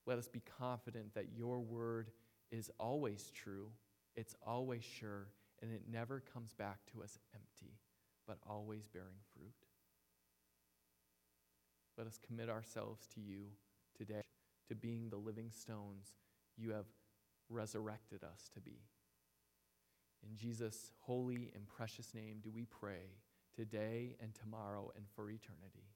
Let 0.07 0.19
us 0.19 0.29
be 0.29 0.43
confident 0.59 1.15
that 1.15 1.33
your 1.37 1.61
word 1.61 2.11
is 2.51 2.71
always 2.79 3.31
true, 3.35 3.69
it's 4.17 4.35
always 4.47 4.85
sure, 4.85 5.29
and 5.63 5.73
it 5.73 5.83
never 5.91 6.23
comes 6.33 6.53
back 6.53 6.79
to 6.93 7.03
us 7.03 7.19
empty, 7.35 7.75
but 8.27 8.39
always 8.49 8.89
bearing 8.89 9.21
fruit. 9.35 9.55
Let 11.97 12.07
us 12.07 12.19
commit 12.27 12.49
ourselves 12.49 13.07
to 13.15 13.21
you 13.21 13.47
today, 13.97 14.23
to 14.69 14.75
being 14.75 15.09
the 15.09 15.17
living 15.17 15.51
stones 15.51 16.15
you 16.57 16.73
have 16.73 16.87
resurrected 17.49 18.25
us 18.25 18.49
to 18.55 18.61
be. 18.61 18.81
In 20.23 20.37
Jesus' 20.37 20.93
holy 21.01 21.53
and 21.55 21.67
precious 21.67 22.15
name 22.15 22.39
do 22.43 22.51
we 22.51 22.65
pray 22.65 23.19
today 23.55 24.17
and 24.21 24.35
tomorrow 24.35 24.91
and 24.97 25.05
for 25.15 25.31
eternity. 25.31 25.91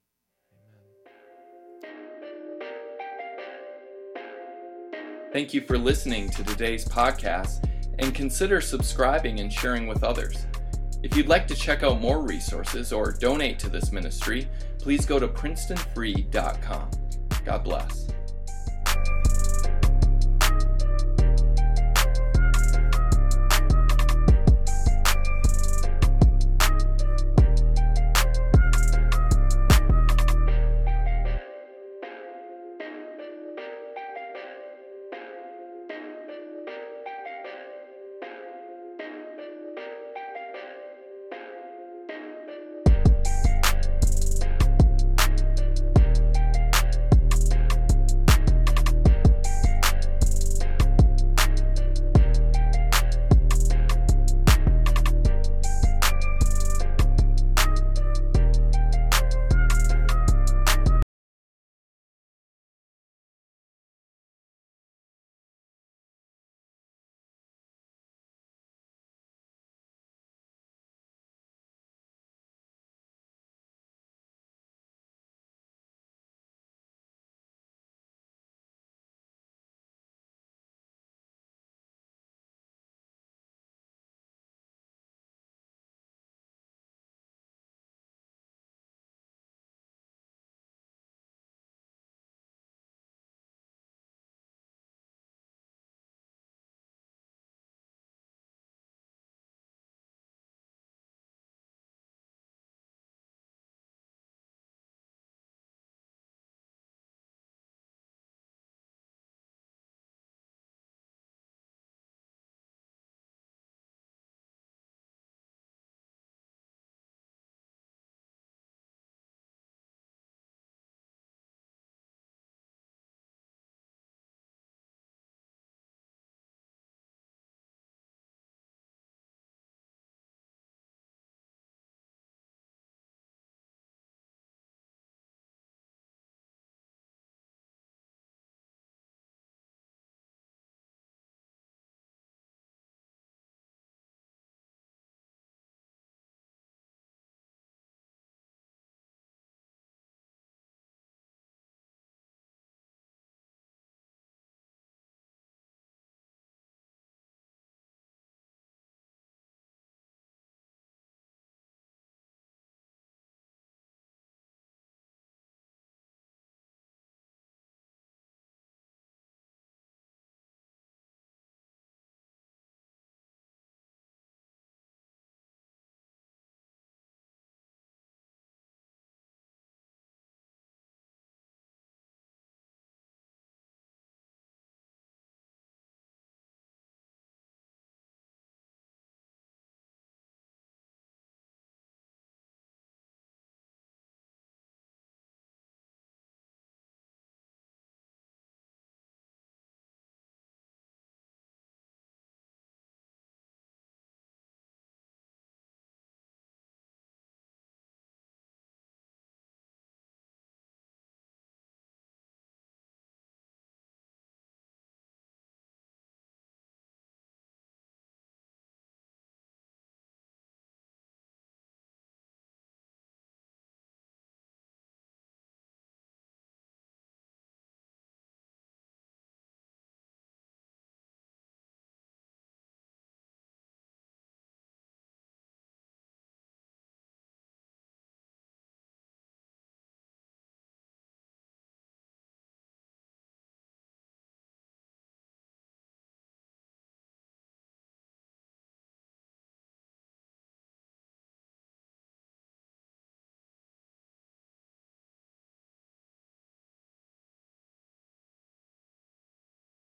Thank 5.37 5.53
you 5.53 5.61
for 5.61 5.77
listening 5.77 6.31
to 6.31 6.43
today's 6.43 6.83
podcast 6.83 7.69
and 7.99 8.15
consider 8.15 8.59
subscribing 8.59 9.39
and 9.39 9.53
sharing 9.53 9.85
with 9.85 10.03
others. 10.03 10.47
If 11.03 11.15
you'd 11.15 11.27
like 11.27 11.45
to 11.45 11.53
check 11.53 11.83
out 11.83 12.01
more 12.01 12.25
resources 12.25 12.91
or 12.91 13.11
donate 13.11 13.59
to 13.59 13.69
this 13.69 13.91
ministry, 13.91 14.49
please 14.79 15.05
go 15.05 15.19
to 15.19 15.27
princetonfree.com. 15.27 16.89
God 17.45 17.63
bless. 17.63 18.07